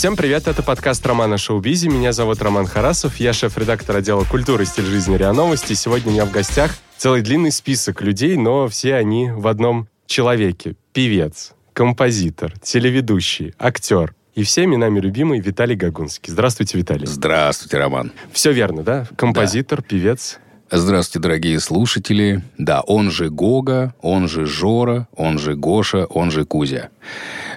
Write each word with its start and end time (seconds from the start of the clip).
Всем 0.00 0.16
привет, 0.16 0.48
это 0.48 0.62
подкаст 0.62 1.04
Романа 1.04 1.36
Шоубизи. 1.36 1.88
Меня 1.88 2.12
зовут 2.12 2.40
Роман 2.40 2.66
Харасов, 2.66 3.20
я 3.20 3.34
шеф-редактор 3.34 3.96
отдела 3.96 4.24
культуры 4.24 4.62
и 4.62 4.66
стиль 4.66 4.86
жизни 4.86 5.14
РИА 5.14 5.34
Новости. 5.34 5.74
Сегодня 5.74 6.08
у 6.08 6.14
меня 6.14 6.24
в 6.24 6.30
гостях 6.30 6.74
целый 6.96 7.20
длинный 7.20 7.52
список 7.52 8.00
людей, 8.00 8.38
но 8.38 8.66
все 8.68 8.94
они 8.94 9.30
в 9.30 9.46
одном 9.46 9.88
человеке. 10.06 10.74
Певец, 10.94 11.52
композитор, 11.74 12.58
телеведущий, 12.60 13.52
актер, 13.58 14.14
и 14.34 14.42
всеми 14.42 14.76
нами 14.76 15.00
любимый 15.00 15.38
Виталий 15.38 15.76
Гагунский. 15.76 16.32
Здравствуйте, 16.32 16.78
Виталий. 16.78 17.06
Здравствуйте, 17.06 17.76
Роман. 17.76 18.10
Все 18.32 18.52
верно, 18.52 18.82
да? 18.82 19.06
Композитор, 19.16 19.82
да. 19.82 19.86
певец. 19.86 20.38
Здравствуйте, 20.70 21.22
дорогие 21.22 21.60
слушатели. 21.60 22.42
Да, 22.56 22.80
он 22.80 23.10
же 23.10 23.28
Гога, 23.28 23.94
он 24.00 24.28
же 24.28 24.46
Жора, 24.46 25.08
он 25.14 25.38
же 25.38 25.56
Гоша, 25.56 26.06
он 26.06 26.30
же 26.30 26.46
Кузя. 26.46 26.88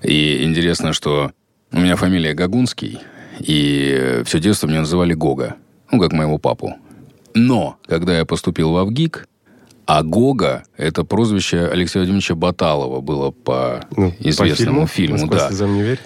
И 0.01 0.43
интересно, 0.43 0.91
что 0.91 1.31
у 1.73 1.79
меня 1.79 1.95
фамилия 1.95 2.33
Гагунский, 2.33 2.99
и 3.39 4.21
все 4.25 4.39
детство 4.39 4.67
меня 4.67 4.81
называли 4.81 5.13
Гога. 5.13 5.55
Ну, 5.91 5.99
как 5.99 6.13
моего 6.13 6.37
папу. 6.37 6.75
Но, 7.33 7.77
когда 7.85 8.17
я 8.17 8.25
поступил 8.25 8.71
в 8.71 8.77
Авгик, 8.77 9.27
а 9.85 10.03
Гога– 10.03 10.63
это 10.77 11.03
прозвище 11.03 11.67
Алексея 11.67 12.01
Владимировича 12.01 12.35
Баталова 12.35 13.01
было 13.01 13.31
по 13.31 13.85
ну, 13.97 14.13
известному 14.19 14.81
по 14.81 14.87
фильму. 14.87 15.17
фильму 15.17 15.31
да. 15.31 15.67
не 15.67 15.81
верит? 15.81 16.01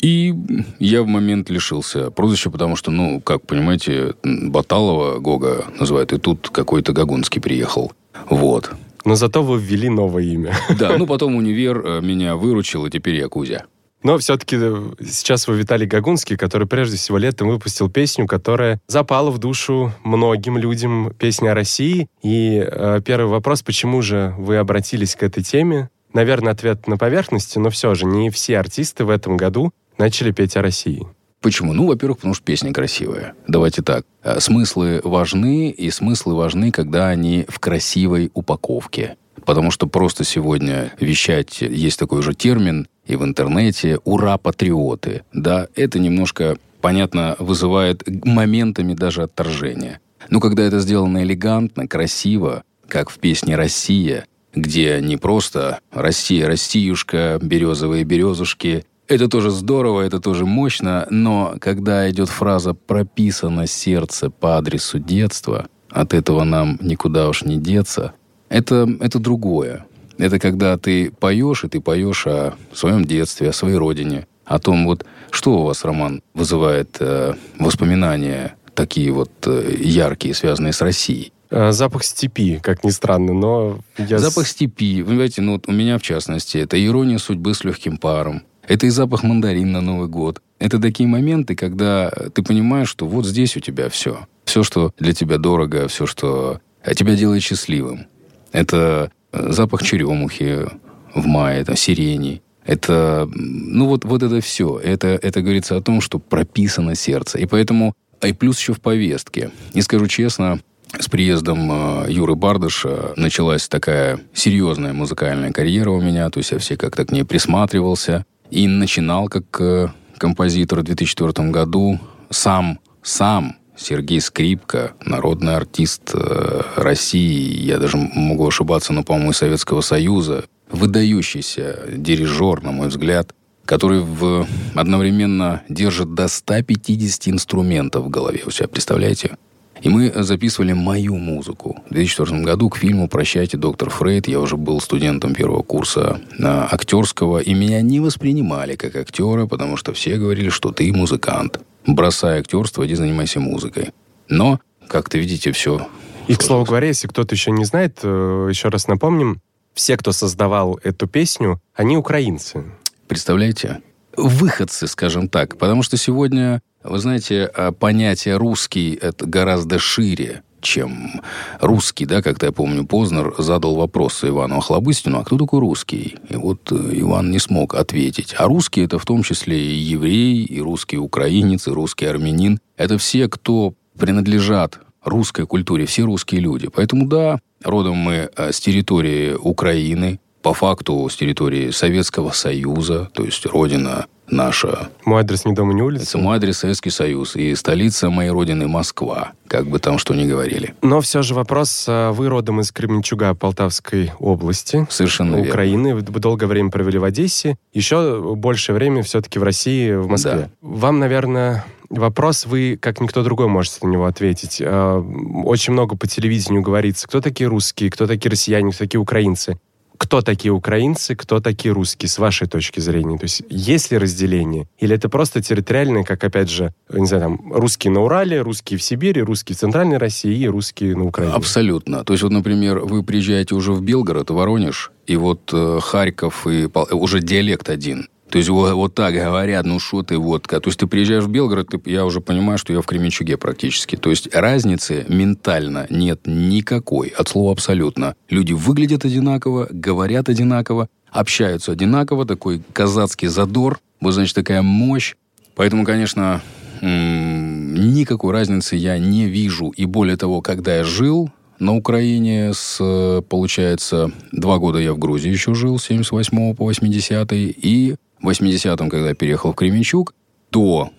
И 0.00 0.34
я 0.78 1.02
в 1.02 1.06
момент 1.06 1.50
лишился 1.50 2.10
прозвища, 2.10 2.50
потому 2.50 2.76
что, 2.76 2.90
ну, 2.90 3.20
как 3.20 3.46
понимаете, 3.46 4.14
Баталова 4.22 5.18
Гога 5.18 5.64
называют, 5.78 6.12
и 6.12 6.18
тут 6.18 6.48
какой-то 6.50 6.92
Гагунский 6.92 7.40
приехал. 7.40 7.92
Вот. 8.28 8.70
Но 9.04 9.14
зато 9.14 9.42
вы 9.42 9.58
ввели 9.58 9.88
новое 9.88 10.22
имя. 10.22 10.54
Да, 10.78 10.96
ну 10.96 11.06
потом 11.08 11.34
универ 11.36 11.84
э, 11.84 12.00
меня 12.00 12.36
выручил, 12.36 12.86
и 12.86 12.90
теперь 12.90 13.16
я 13.16 13.28
Кузя. 13.28 13.64
Но 14.02 14.16
все-таки 14.18 14.56
э, 14.58 14.92
сейчас 15.06 15.46
вы 15.46 15.58
Виталий 15.58 15.86
Гагунский, 15.86 16.36
который 16.36 16.66
прежде 16.66 16.96
всего 16.96 17.18
летом 17.18 17.48
выпустил 17.48 17.90
песню, 17.90 18.26
которая 18.26 18.80
запала 18.86 19.30
в 19.30 19.38
душу 19.38 19.92
многим 20.04 20.56
людям, 20.56 21.12
песня 21.18 21.50
о 21.50 21.54
России. 21.54 22.08
И 22.22 22.64
э, 22.66 23.00
первый 23.04 23.28
вопрос, 23.28 23.62
почему 23.62 24.00
же 24.00 24.34
вы 24.38 24.56
обратились 24.56 25.14
к 25.16 25.22
этой 25.22 25.42
теме? 25.42 25.90
Наверное, 26.12 26.52
ответ 26.52 26.88
на 26.88 26.96
поверхности, 26.96 27.58
но 27.58 27.70
все 27.70 27.94
же 27.94 28.06
не 28.06 28.30
все 28.30 28.58
артисты 28.58 29.04
в 29.04 29.10
этом 29.10 29.36
году 29.36 29.70
начали 29.98 30.32
петь 30.32 30.56
о 30.56 30.62
России? 30.62 31.06
Почему? 31.40 31.72
Ну, 31.72 31.86
во-первых, 31.86 32.18
потому 32.18 32.34
что 32.34 32.44
песня 32.44 32.72
красивая. 32.72 33.34
Давайте 33.46 33.82
так. 33.82 34.04
Э, 34.22 34.40
смыслы 34.40 35.02
важны, 35.04 35.70
и 35.70 35.90
смыслы 35.90 36.34
важны, 36.34 36.70
когда 36.70 37.08
они 37.08 37.44
в 37.48 37.58
красивой 37.58 38.30
упаковке. 38.32 39.16
Потому 39.44 39.70
что 39.70 39.86
просто 39.86 40.24
сегодня 40.24 40.92
вещать, 41.00 41.62
есть 41.62 41.98
такой 41.98 42.20
уже 42.20 42.34
термин 42.34 42.86
и 43.06 43.16
в 43.16 43.24
интернете, 43.24 43.98
«ура, 44.04 44.38
патриоты». 44.38 45.22
Да, 45.32 45.68
это 45.74 45.98
немножко, 45.98 46.58
понятно, 46.80 47.36
вызывает 47.38 48.02
моментами 48.24 48.94
даже 48.94 49.22
отторжение. 49.22 50.00
Но 50.28 50.40
когда 50.40 50.62
это 50.62 50.80
сделано 50.80 51.22
элегантно, 51.22 51.88
красиво, 51.88 52.62
как 52.88 53.10
в 53.10 53.18
песне 53.18 53.56
«Россия», 53.56 54.26
где 54.54 55.00
не 55.00 55.16
просто 55.16 55.80
«Россия, 55.92 56.46
Россиюшка», 56.46 57.38
«Березовые 57.40 58.04
березушки», 58.04 58.84
это 59.08 59.26
тоже 59.26 59.50
здорово, 59.50 60.02
это 60.02 60.20
тоже 60.20 60.46
мощно, 60.46 61.06
но 61.10 61.56
когда 61.60 62.08
идет 62.08 62.28
фраза 62.28 62.74
«прописано 62.74 63.66
сердце 63.66 64.30
по 64.30 64.56
адресу 64.56 65.00
детства», 65.00 65.68
от 65.90 66.14
этого 66.14 66.44
нам 66.44 66.78
никуда 66.80 67.28
уж 67.28 67.42
не 67.42 67.58
деться, 67.58 68.12
это, 68.48 68.88
это 69.00 69.18
другое. 69.18 69.86
Это 70.20 70.38
когда 70.38 70.76
ты 70.76 71.10
поешь, 71.10 71.64
и 71.64 71.68
ты 71.68 71.80
поешь 71.80 72.26
о 72.26 72.54
своем 72.72 73.04
детстве, 73.04 73.48
о 73.48 73.52
своей 73.52 73.76
родине, 73.76 74.26
о 74.44 74.58
том, 74.58 74.84
вот 74.84 75.06
что 75.30 75.60
у 75.60 75.62
вас, 75.62 75.84
Роман, 75.84 76.22
вызывает 76.34 76.96
э, 77.00 77.34
воспоминания 77.58 78.56
такие 78.74 79.12
вот 79.12 79.30
э, 79.46 79.76
яркие, 79.80 80.34
связанные 80.34 80.72
с 80.72 80.82
Россией. 80.82 81.32
Э, 81.50 81.72
запах 81.72 82.04
степи, 82.04 82.60
как 82.62 82.84
ни 82.84 82.90
странно, 82.90 83.32
но 83.32 83.80
я... 83.96 84.18
Запах 84.18 84.46
степи. 84.46 85.02
Вы 85.02 85.08
понимаете, 85.08 85.42
ну 85.42 85.52
вот 85.52 85.68
у 85.68 85.72
меня, 85.72 85.98
в 85.98 86.02
частности, 86.02 86.58
это 86.58 86.84
ирония 86.84 87.18
судьбы 87.18 87.54
с 87.54 87.64
легким 87.64 87.96
паром. 87.96 88.42
Это 88.68 88.86
и 88.86 88.90
запах 88.90 89.22
мандарин 89.22 89.72
на 89.72 89.80
Новый 89.80 90.08
год. 90.08 90.42
Это 90.58 90.78
такие 90.78 91.08
моменты, 91.08 91.56
когда 91.56 92.10
ты 92.10 92.42
понимаешь, 92.42 92.88
что 92.88 93.06
вот 93.06 93.26
здесь 93.26 93.56
у 93.56 93.60
тебя 93.60 93.88
все. 93.88 94.26
Все, 94.44 94.62
что 94.62 94.92
для 94.98 95.12
тебя 95.12 95.38
дорого, 95.38 95.88
все, 95.88 96.06
что 96.06 96.60
тебя 96.94 97.16
делает 97.16 97.42
счастливым. 97.42 98.06
Это 98.52 99.10
запах 99.32 99.82
черемухи 99.82 100.66
в 101.14 101.26
мае, 101.26 101.60
это 101.60 101.76
сирени. 101.76 102.42
Это, 102.64 103.28
ну 103.32 103.86
вот, 103.86 104.04
вот 104.04 104.22
это 104.22 104.40
все. 104.40 104.78
Это, 104.78 105.08
это 105.08 105.42
говорится 105.42 105.76
о 105.76 105.80
том, 105.80 106.00
что 106.00 106.18
прописано 106.18 106.94
сердце. 106.94 107.38
И 107.38 107.46
поэтому, 107.46 107.94
а 108.20 108.28
и 108.28 108.32
плюс 108.32 108.58
еще 108.58 108.74
в 108.74 108.80
повестке. 108.80 109.50
И 109.72 109.80
скажу 109.80 110.06
честно, 110.06 110.60
с 110.98 111.08
приездом 111.08 111.70
э, 111.70 112.12
Юры 112.12 112.34
Бардыша 112.34 113.12
началась 113.16 113.68
такая 113.68 114.20
серьезная 114.34 114.92
музыкальная 114.92 115.52
карьера 115.52 115.90
у 115.90 116.00
меня. 116.00 116.28
То 116.30 116.38
есть 116.38 116.50
я 116.52 116.58
все 116.58 116.76
как-то 116.76 117.04
к 117.04 117.12
ней 117.12 117.24
присматривался. 117.24 118.24
И 118.50 118.66
начинал 118.66 119.28
как 119.28 119.44
э, 119.60 119.88
композитор 120.18 120.80
в 120.80 120.84
2004 120.84 121.50
году 121.50 121.98
сам, 122.30 122.78
сам 123.02 123.56
Сергей 123.80 124.20
Скрипка, 124.20 124.92
народный 125.04 125.56
артист 125.56 126.10
э, 126.12 126.62
России, 126.76 127.62
я 127.62 127.78
даже 127.78 127.96
могу 127.96 128.46
ошибаться, 128.46 128.92
но, 128.92 129.02
по-моему, 129.02 129.32
Советского 129.32 129.80
Союза, 129.80 130.44
выдающийся 130.70 131.84
дирижер, 131.88 132.62
на 132.62 132.72
мой 132.72 132.88
взгляд, 132.88 133.34
который 133.64 134.00
в, 134.00 134.46
одновременно 134.74 135.62
держит 135.68 136.14
до 136.14 136.28
150 136.28 137.28
инструментов 137.28 138.04
в 138.04 138.10
голове. 138.10 138.42
Вы 138.44 138.52
себя 138.52 138.68
представляете? 138.68 139.36
И 139.80 139.88
мы 139.88 140.12
записывали 140.14 140.74
мою 140.74 141.16
музыку. 141.16 141.82
В 141.88 141.94
2004 141.94 142.42
году 142.42 142.68
к 142.68 142.76
фильму 142.76 143.08
«Прощайте, 143.08 143.56
доктор 143.56 143.88
Фрейд» 143.88 144.28
я 144.28 144.40
уже 144.40 144.58
был 144.58 144.80
студентом 144.80 145.34
первого 145.34 145.62
курса 145.62 146.20
а, 146.38 146.68
актерского, 146.70 147.38
и 147.38 147.54
меня 147.54 147.80
не 147.80 147.98
воспринимали 148.00 148.76
как 148.76 148.94
актера, 148.96 149.46
потому 149.46 149.78
что 149.78 149.94
все 149.94 150.16
говорили, 150.16 150.50
что 150.50 150.70
ты 150.70 150.92
музыкант. 150.92 151.60
Бросай 151.86 152.40
актерство, 152.40 152.86
иди 152.86 152.94
занимайся 152.94 153.40
музыкой. 153.40 153.92
Но, 154.28 154.60
как-то 154.88 155.18
видите, 155.18 155.52
все 155.52 155.86
и, 156.30 156.36
к 156.36 156.42
слову 156.42 156.64
говоря, 156.64 156.86
если 156.86 157.08
кто-то 157.08 157.34
еще 157.34 157.50
не 157.50 157.64
знает, 157.64 157.98
э, 158.04 158.46
еще 158.48 158.68
раз 158.68 158.86
напомним, 158.86 159.40
все, 159.74 159.96
кто 159.96 160.12
создавал 160.12 160.78
эту 160.84 161.08
песню, 161.08 161.60
они 161.74 161.96
украинцы. 161.96 162.66
Представляете? 163.08 163.82
Выходцы, 164.16 164.86
скажем 164.86 165.28
так. 165.28 165.56
Потому 165.56 165.82
что 165.82 165.96
сегодня 165.96 166.62
вы 166.84 167.00
знаете, 167.00 167.46
а 167.46 167.72
понятие 167.72 168.36
«русский»— 168.36 168.94
это 169.02 169.26
гораздо 169.26 169.80
шире, 169.80 170.44
чем 170.60 171.22
русский, 171.60 172.06
да, 172.06 172.22
как-то 172.22 172.46
я 172.46 172.52
помню, 172.52 172.84
Познер 172.84 173.34
задал 173.38 173.74
вопрос 173.74 174.24
Ивану 174.24 174.58
Охлобыстину, 174.58 175.18
а 175.18 175.24
кто 175.24 175.38
такой 175.38 175.60
русский? 175.60 176.16
И 176.28 176.36
вот 176.36 176.70
э, 176.72 176.76
Иван 176.92 177.30
не 177.30 177.38
смог 177.38 177.74
ответить. 177.74 178.34
А 178.38 178.46
русский— 178.46 178.82
это 178.84 178.98
в 178.98 179.04
том 179.04 179.22
числе 179.22 179.60
и 179.60 179.74
еврей, 179.74 180.44
и 180.44 180.60
русский 180.60 180.98
украинец, 180.98 181.66
и 181.68 181.70
русский 181.70 182.06
армянин. 182.06 182.60
Это 182.76 182.98
все, 182.98 183.28
кто 183.28 183.74
принадлежат 183.98 184.80
русской 185.04 185.46
культуре, 185.46 185.86
все 185.86 186.02
русские 186.02 186.40
люди. 186.40 186.68
Поэтому 186.68 187.06
да, 187.06 187.40
родом 187.64 187.96
мы 187.96 188.30
э, 188.34 188.52
с 188.52 188.60
территории 188.60 189.34
Украины, 189.34 190.20
по 190.42 190.54
факту 190.54 191.08
с 191.08 191.16
территории 191.16 191.70
Советского 191.70 192.30
Союза, 192.30 193.10
то 193.12 193.24
есть 193.24 193.44
родина 193.46 194.06
наша. 194.30 194.90
Мой 195.04 195.20
адрес 195.20 195.44
не 195.44 195.52
дома, 195.52 195.72
не 195.72 195.82
улица. 195.82 196.16
Это 196.16 196.18
мой 196.18 196.36
адрес 196.36 196.58
Советский 196.58 196.90
Союз. 196.90 197.36
И 197.36 197.54
столица 197.54 198.10
моей 198.10 198.30
родины 198.30 198.68
Москва. 198.68 199.32
Как 199.46 199.66
бы 199.66 199.78
там 199.78 199.98
что 199.98 200.14
ни 200.14 200.26
говорили. 200.26 200.74
Но 200.82 201.00
все 201.00 201.22
же 201.22 201.34
вопрос. 201.34 201.86
А, 201.88 202.12
вы 202.12 202.28
родом 202.28 202.60
из 202.60 202.72
Кременчуга 202.72 203.34
Полтавской 203.34 204.12
области. 204.18 204.86
Совершенно 204.90 205.40
Украины. 205.40 205.88
Верно. 205.88 206.04
Вы 206.10 206.20
долгое 206.20 206.46
время 206.46 206.70
провели 206.70 206.98
в 206.98 207.04
Одессе. 207.04 207.56
Еще 207.72 208.34
большее 208.36 208.74
время 208.74 209.02
все-таки 209.02 209.38
в 209.38 209.42
России, 209.42 209.92
в 209.92 210.08
Москве. 210.08 210.32
Да. 210.32 210.50
Вам, 210.60 210.98
наверное, 210.98 211.64
вопрос, 211.88 212.46
вы, 212.46 212.78
как 212.80 213.00
никто 213.00 213.22
другой, 213.22 213.48
можете 213.48 213.78
на 213.82 213.90
него 213.90 214.06
ответить. 214.06 214.62
А, 214.64 215.00
очень 215.44 215.72
много 215.72 215.96
по 215.96 216.06
телевидению 216.06 216.62
говорится, 216.62 217.06
кто 217.08 217.20
такие 217.20 217.48
русские, 217.48 217.90
кто 217.90 218.06
такие 218.06 218.30
россияне, 218.30 218.70
кто 218.70 218.84
такие 218.84 219.00
украинцы 219.00 219.58
кто 220.00 220.22
такие 220.22 220.50
украинцы, 220.50 221.14
кто 221.14 221.40
такие 221.40 221.74
русские, 221.74 222.08
с 222.08 222.18
вашей 222.18 222.48
точки 222.48 222.80
зрения? 222.80 223.18
То 223.18 223.24
есть 223.24 223.42
есть 223.50 223.90
ли 223.90 223.98
разделение? 223.98 224.66
Или 224.78 224.96
это 224.96 225.10
просто 225.10 225.42
территориальные, 225.42 226.04
как, 226.04 226.24
опять 226.24 226.48
же, 226.48 226.72
не 226.90 227.06
знаю, 227.06 227.24
там, 227.24 227.52
русские 227.52 227.92
на 227.92 228.00
Урале, 228.00 228.40
русские 228.40 228.78
в 228.78 228.82
Сибири, 228.82 229.20
русские 229.20 229.56
в 229.56 229.58
Центральной 229.58 229.98
России 229.98 230.34
и 230.38 230.48
русские 230.48 230.96
на 230.96 231.04
Украине? 231.04 231.34
Абсолютно. 231.34 232.02
То 232.02 232.14
есть 232.14 232.22
вот, 232.22 232.32
например, 232.32 232.78
вы 232.78 233.02
приезжаете 233.02 233.54
уже 233.54 233.72
в 233.72 233.82
Белгород, 233.82 234.30
Воронеж, 234.30 234.90
и 235.06 235.16
вот 235.16 235.50
э, 235.52 235.80
Харьков, 235.82 236.46
и 236.46 236.66
уже 236.92 237.20
диалект 237.20 237.68
один– 237.68 238.08
то 238.30 238.38
есть 238.38 238.48
вот, 238.48 238.72
вот 238.72 238.94
так 238.94 239.12
говорят, 239.12 239.66
ну 239.66 239.80
что 239.80 240.02
ты, 240.02 240.16
водка. 240.16 240.60
То 240.60 240.68
есть 240.68 240.78
ты 240.78 240.86
приезжаешь 240.86 241.24
в 241.24 241.28
Белгород, 241.28 241.68
ты, 241.68 241.90
я 241.90 242.04
уже 242.04 242.20
понимаю, 242.20 242.58
что 242.58 242.72
я 242.72 242.80
в 242.80 242.86
Кременчуге 242.86 243.36
практически. 243.36 243.96
То 243.96 244.10
есть 244.10 244.32
разницы 244.34 245.04
ментально 245.08 245.86
нет 245.90 246.20
никакой, 246.26 247.08
от 247.08 247.28
слова 247.28 247.52
абсолютно. 247.52 248.14
Люди 248.28 248.52
выглядят 248.52 249.04
одинаково, 249.04 249.66
говорят 249.70 250.28
одинаково, 250.28 250.88
общаются 251.10 251.72
одинаково, 251.72 252.24
такой 252.24 252.62
казацкий 252.72 253.28
задор, 253.28 253.80
вот, 254.00 254.12
значит, 254.12 254.34
такая 254.34 254.62
мощь. 254.62 255.14
Поэтому, 255.56 255.84
конечно, 255.84 256.40
никакой 256.80 258.32
разницы 258.32 258.76
я 258.76 258.98
не 258.98 259.26
вижу. 259.26 259.70
И 259.70 259.86
более 259.86 260.16
того, 260.16 260.40
когда 260.40 260.76
я 260.76 260.84
жил 260.84 261.30
на 261.58 261.74
Украине 261.74 262.52
с, 262.54 263.22
получается, 263.28 264.10
два 264.32 264.58
года 264.58 264.78
я 264.78 264.94
в 264.94 264.98
Грузии 264.98 265.30
еще 265.30 265.54
жил, 265.54 265.78
с 265.78 265.84
78 265.84 266.54
по 266.54 266.64
80 266.64 267.32
и 267.32 267.96
в 268.20 268.28
80-м, 268.28 268.90
когда 268.90 269.08
я 269.08 269.14
переехал 269.14 269.52
в 269.52 269.56
Кременчуг, 269.56 270.14
до 270.50 270.90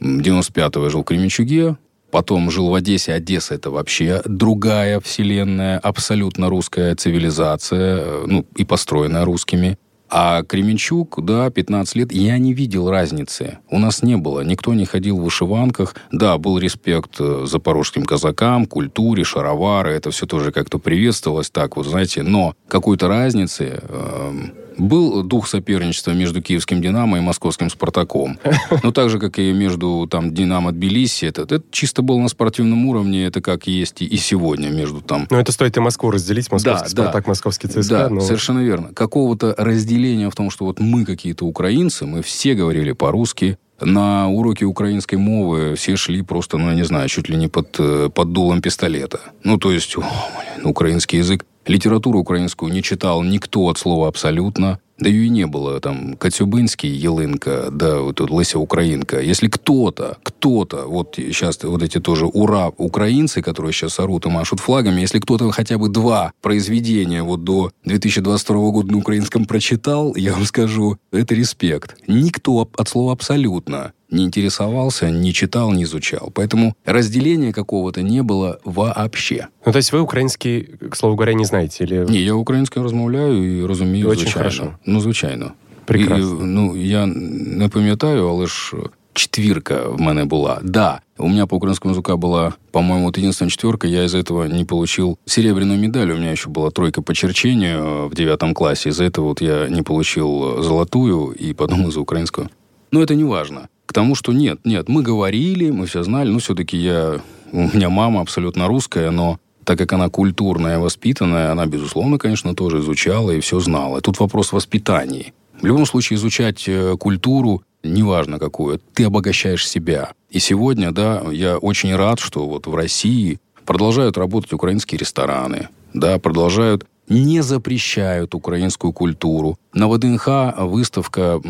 95-го 0.00 0.84
я 0.84 0.90
жил 0.90 1.02
в 1.02 1.04
Кременчуге, 1.04 1.76
потом 2.10 2.50
жил 2.50 2.68
в 2.68 2.74
Одессе. 2.74 3.12
Одесса— 3.12 3.54
это 3.56 3.70
вообще 3.70 4.22
другая 4.24 5.00
вселенная, 5.00 5.78
абсолютно 5.78 6.48
русская 6.48 6.94
цивилизация, 6.94 7.98
э, 7.98 8.24
ну, 8.26 8.46
и 8.56 8.64
построенная 8.64 9.24
русскими. 9.24 9.78
А 10.10 10.44
Кременчук, 10.44 11.24
да, 11.24 11.50
15 11.50 11.96
лет, 11.96 12.12
я 12.12 12.38
не 12.38 12.52
видел 12.52 12.88
разницы. 12.88 13.58
У 13.68 13.78
нас 13.78 14.02
не 14.02 14.16
было. 14.16 14.42
Никто 14.42 14.72
не 14.74 14.84
ходил 14.84 15.18
в 15.18 15.24
вышиванках. 15.24 15.96
Да, 16.12 16.38
был 16.38 16.58
респект 16.58 17.16
э, 17.18 17.46
запорожским 17.46 18.04
казакам, 18.04 18.66
культуре, 18.66 19.24
шаровары. 19.24 19.90
Это 19.90 20.12
все 20.12 20.26
тоже 20.26 20.52
как-то 20.52 20.78
приветствовалось 20.78 21.50
так, 21.50 21.76
вот 21.76 21.86
знаете. 21.86 22.22
Но 22.22 22.54
какой-то 22.68 23.08
разницы... 23.08 23.80
Э, 23.82 24.32
был 24.76 25.22
дух 25.22 25.48
соперничества 25.48 26.12
между 26.12 26.42
киевским 26.42 26.80
«Динамо» 26.82 27.18
и 27.18 27.20
московским 27.20 27.70
«Спартаком». 27.70 28.38
Ну, 28.82 28.92
так 28.92 29.10
же, 29.10 29.18
как 29.18 29.38
и 29.38 29.52
между 29.52 30.06
там, 30.10 30.34
«Динамо» 30.34 30.72
Тбилиси. 30.72 31.26
Это, 31.26 31.42
это 31.42 31.62
чисто 31.70 32.02
было 32.02 32.18
на 32.18 32.28
спортивном 32.28 32.86
уровне, 32.86 33.24
это 33.24 33.40
как 33.40 33.66
есть 33.66 34.02
и 34.02 34.16
сегодня 34.16 34.68
между 34.68 35.00
там... 35.00 35.26
Ну, 35.30 35.38
это 35.38 35.52
стоит 35.52 35.76
и 35.76 35.80
Москву 35.80 36.10
разделить, 36.10 36.50
московский 36.50 36.94
да, 36.94 37.02
«Спартак», 37.02 37.24
да. 37.24 37.30
московский 37.30 37.68
ЦСКА. 37.68 37.88
Да, 37.88 38.08
но... 38.08 38.20
совершенно 38.20 38.60
верно. 38.60 38.92
Какого-то 38.94 39.54
разделения 39.56 40.30
в 40.30 40.34
том, 40.34 40.50
что 40.50 40.64
вот 40.64 40.80
мы 40.80 41.04
какие-то 41.04 41.44
украинцы, 41.44 42.06
мы 42.06 42.22
все 42.22 42.54
говорили 42.54 42.92
по-русски, 42.92 43.58
на 43.80 44.28
уроке 44.28 44.64
украинской 44.64 45.16
мовы 45.16 45.74
все 45.74 45.96
шли 45.96 46.22
просто, 46.22 46.58
ну, 46.58 46.68
я 46.68 46.74
не 46.74 46.84
знаю, 46.84 47.08
чуть 47.08 47.28
ли 47.28 47.36
не 47.36 47.48
под, 47.48 47.74
э, 47.78 48.08
под 48.14 48.32
дулом 48.32 48.62
пистолета. 48.62 49.20
Ну, 49.42 49.58
то 49.58 49.72
есть, 49.72 49.96
о, 49.96 50.00
блин, 50.00 50.66
украинский 50.66 51.18
язык 51.18 51.44
Литературу 51.66 52.20
украинскую 52.20 52.72
не 52.72 52.82
читал 52.82 53.22
никто 53.22 53.68
от 53.68 53.78
слова 53.78 54.08
абсолютно. 54.08 54.78
Да 54.98 55.08
ее 55.08 55.26
и 55.26 55.28
не 55.28 55.46
было. 55.46 55.80
Там 55.80 56.16
Катюбинский, 56.16 56.88
Елынка, 56.88 57.68
да, 57.72 57.98
вот 57.98 58.16
тут 58.16 58.30
Леся 58.30 58.58
Украинка. 58.58 59.20
Если 59.20 59.48
кто-то, 59.48 60.18
кто-то, 60.22 60.86
вот 60.86 61.14
сейчас 61.16 61.62
вот 61.64 61.82
эти 61.82 61.98
тоже 61.98 62.26
ура 62.26 62.70
украинцы, 62.76 63.42
которые 63.42 63.72
сейчас 63.72 63.98
орут 63.98 64.26
и 64.26 64.28
машут 64.28 64.60
флагами, 64.60 65.00
если 65.00 65.18
кто-то 65.18 65.50
хотя 65.50 65.78
бы 65.78 65.88
два 65.88 66.32
произведения 66.40 67.24
вот 67.24 67.42
до 67.42 67.72
2022 67.84 68.70
года 68.70 68.92
на 68.92 68.98
украинском 68.98 69.46
прочитал, 69.46 70.14
я 70.14 70.32
вам 70.32 70.44
скажу, 70.44 70.96
это 71.10 71.34
респект. 71.34 71.96
Никто 72.06 72.68
от 72.76 72.88
слова 72.88 73.12
абсолютно 73.12 73.92
не 74.13 74.23
интересовался, 74.23 75.09
не 75.09 75.33
читал, 75.33 75.71
не 75.71 75.83
изучал. 75.83 76.31
Поэтому 76.33 76.73
разделения 76.85 77.53
какого-то 77.53 78.01
не 78.01 78.23
было 78.23 78.59
вообще. 78.63 79.47
Ну, 79.65 79.71
то 79.71 79.77
есть 79.77 79.91
вы 79.91 80.01
украинский, 80.01 80.61
к 80.89 80.95
слову 80.95 81.15
говоря, 81.15 81.33
не 81.33 81.45
знаете? 81.45 81.83
Или... 81.83 82.05
Не, 82.09 82.21
я 82.21 82.33
украинским 82.33 82.83
размовляю 82.83 83.59
і 83.59 83.65
розумію, 83.65 84.07
Очень 84.07 84.19
звичайно. 84.19 84.37
Хорошо. 84.37 84.73
Ну, 84.85 85.01
звичайно. 85.01 85.51
Прекрасно. 85.85 86.39
І, 86.41 86.43
ну, 86.43 86.77
я 86.77 87.05
не 87.05 87.69
пам'ятаю, 87.69 88.29
але 88.29 88.47
ж 88.47 88.75
четвірка 89.13 89.81
в 89.89 90.01
мене 90.01 90.25
була. 90.25 90.59
Да, 90.63 91.01
у 91.17 91.27
меня 91.27 91.45
по 91.45 91.55
украинскому 91.55 91.93
языку 91.93 92.17
была, 92.17 92.53
по-моему, 92.71 93.05
вот 93.05 93.17
единственная 93.17 93.51
четверка. 93.51 93.87
Я 93.87 94.03
из-за 94.03 94.19
этого 94.19 94.45
не 94.47 94.65
получил 94.65 95.17
серебряную 95.25 95.79
медаль. 95.79 96.11
У 96.11 96.17
меня 96.17 96.31
еще 96.31 96.49
была 96.49 96.71
тройка 96.71 97.01
по 97.01 97.13
черчению 97.13 98.07
в 98.07 98.15
девятом 98.15 98.53
классе. 98.53 98.89
Из-за 98.89 99.03
этого 99.03 99.25
вот 99.25 99.41
я 99.41 99.67
не 99.69 99.81
получил 99.81 100.61
золотую 100.63 101.31
и 101.31 101.53
потом 101.53 101.87
из-за 101.87 101.99
украинского. 101.99 102.49
Но 102.91 103.01
это 103.01 103.15
не 103.15 103.23
важно 103.23 103.67
к 103.86 103.92
тому, 103.92 104.14
что 104.14 104.32
нет, 104.32 104.60
нет, 104.64 104.88
мы 104.88 105.02
говорили, 105.02 105.70
мы 105.70 105.86
все 105.86 106.02
знали, 106.02 106.30
но 106.30 106.38
все-таки 106.38 106.76
я, 106.76 107.20
у 107.52 107.58
меня 107.58 107.90
мама 107.90 108.20
абсолютно 108.20 108.66
русская, 108.66 109.10
но 109.10 109.38
так 109.64 109.78
как 109.78 109.92
она 109.92 110.08
культурная, 110.08 110.78
воспитанная, 110.78 111.50
она, 111.50 111.66
безусловно, 111.66 112.18
конечно, 112.18 112.54
тоже 112.54 112.80
изучала 112.80 113.30
и 113.30 113.40
все 113.40 113.60
знала. 113.60 114.00
Тут 114.00 114.20
вопрос 114.20 114.52
воспитания. 114.52 115.32
В 115.60 115.66
любом 115.66 115.86
случае, 115.86 116.16
изучать 116.16 116.64
э, 116.66 116.96
культуру, 116.98 117.62
неважно 117.82 118.38
какую, 118.38 118.80
ты 118.92 119.04
обогащаешь 119.04 119.66
себя. 119.68 120.12
И 120.30 120.38
сегодня, 120.38 120.92
да, 120.92 121.22
я 121.30 121.58
очень 121.58 121.94
рад, 121.94 122.20
что 122.20 122.46
вот 122.46 122.66
в 122.66 122.74
России 122.74 123.38
продолжают 123.64 124.18
работать 124.18 124.52
украинские 124.52 124.98
рестораны, 124.98 125.68
да, 125.94 126.18
продолжают 126.18 126.86
не 127.08 127.42
запрещают 127.42 128.34
украинскую 128.34 128.92
культуру. 128.92 129.58
На 129.72 129.88
ВДНХ 129.88 130.54
выставка, 130.58 131.40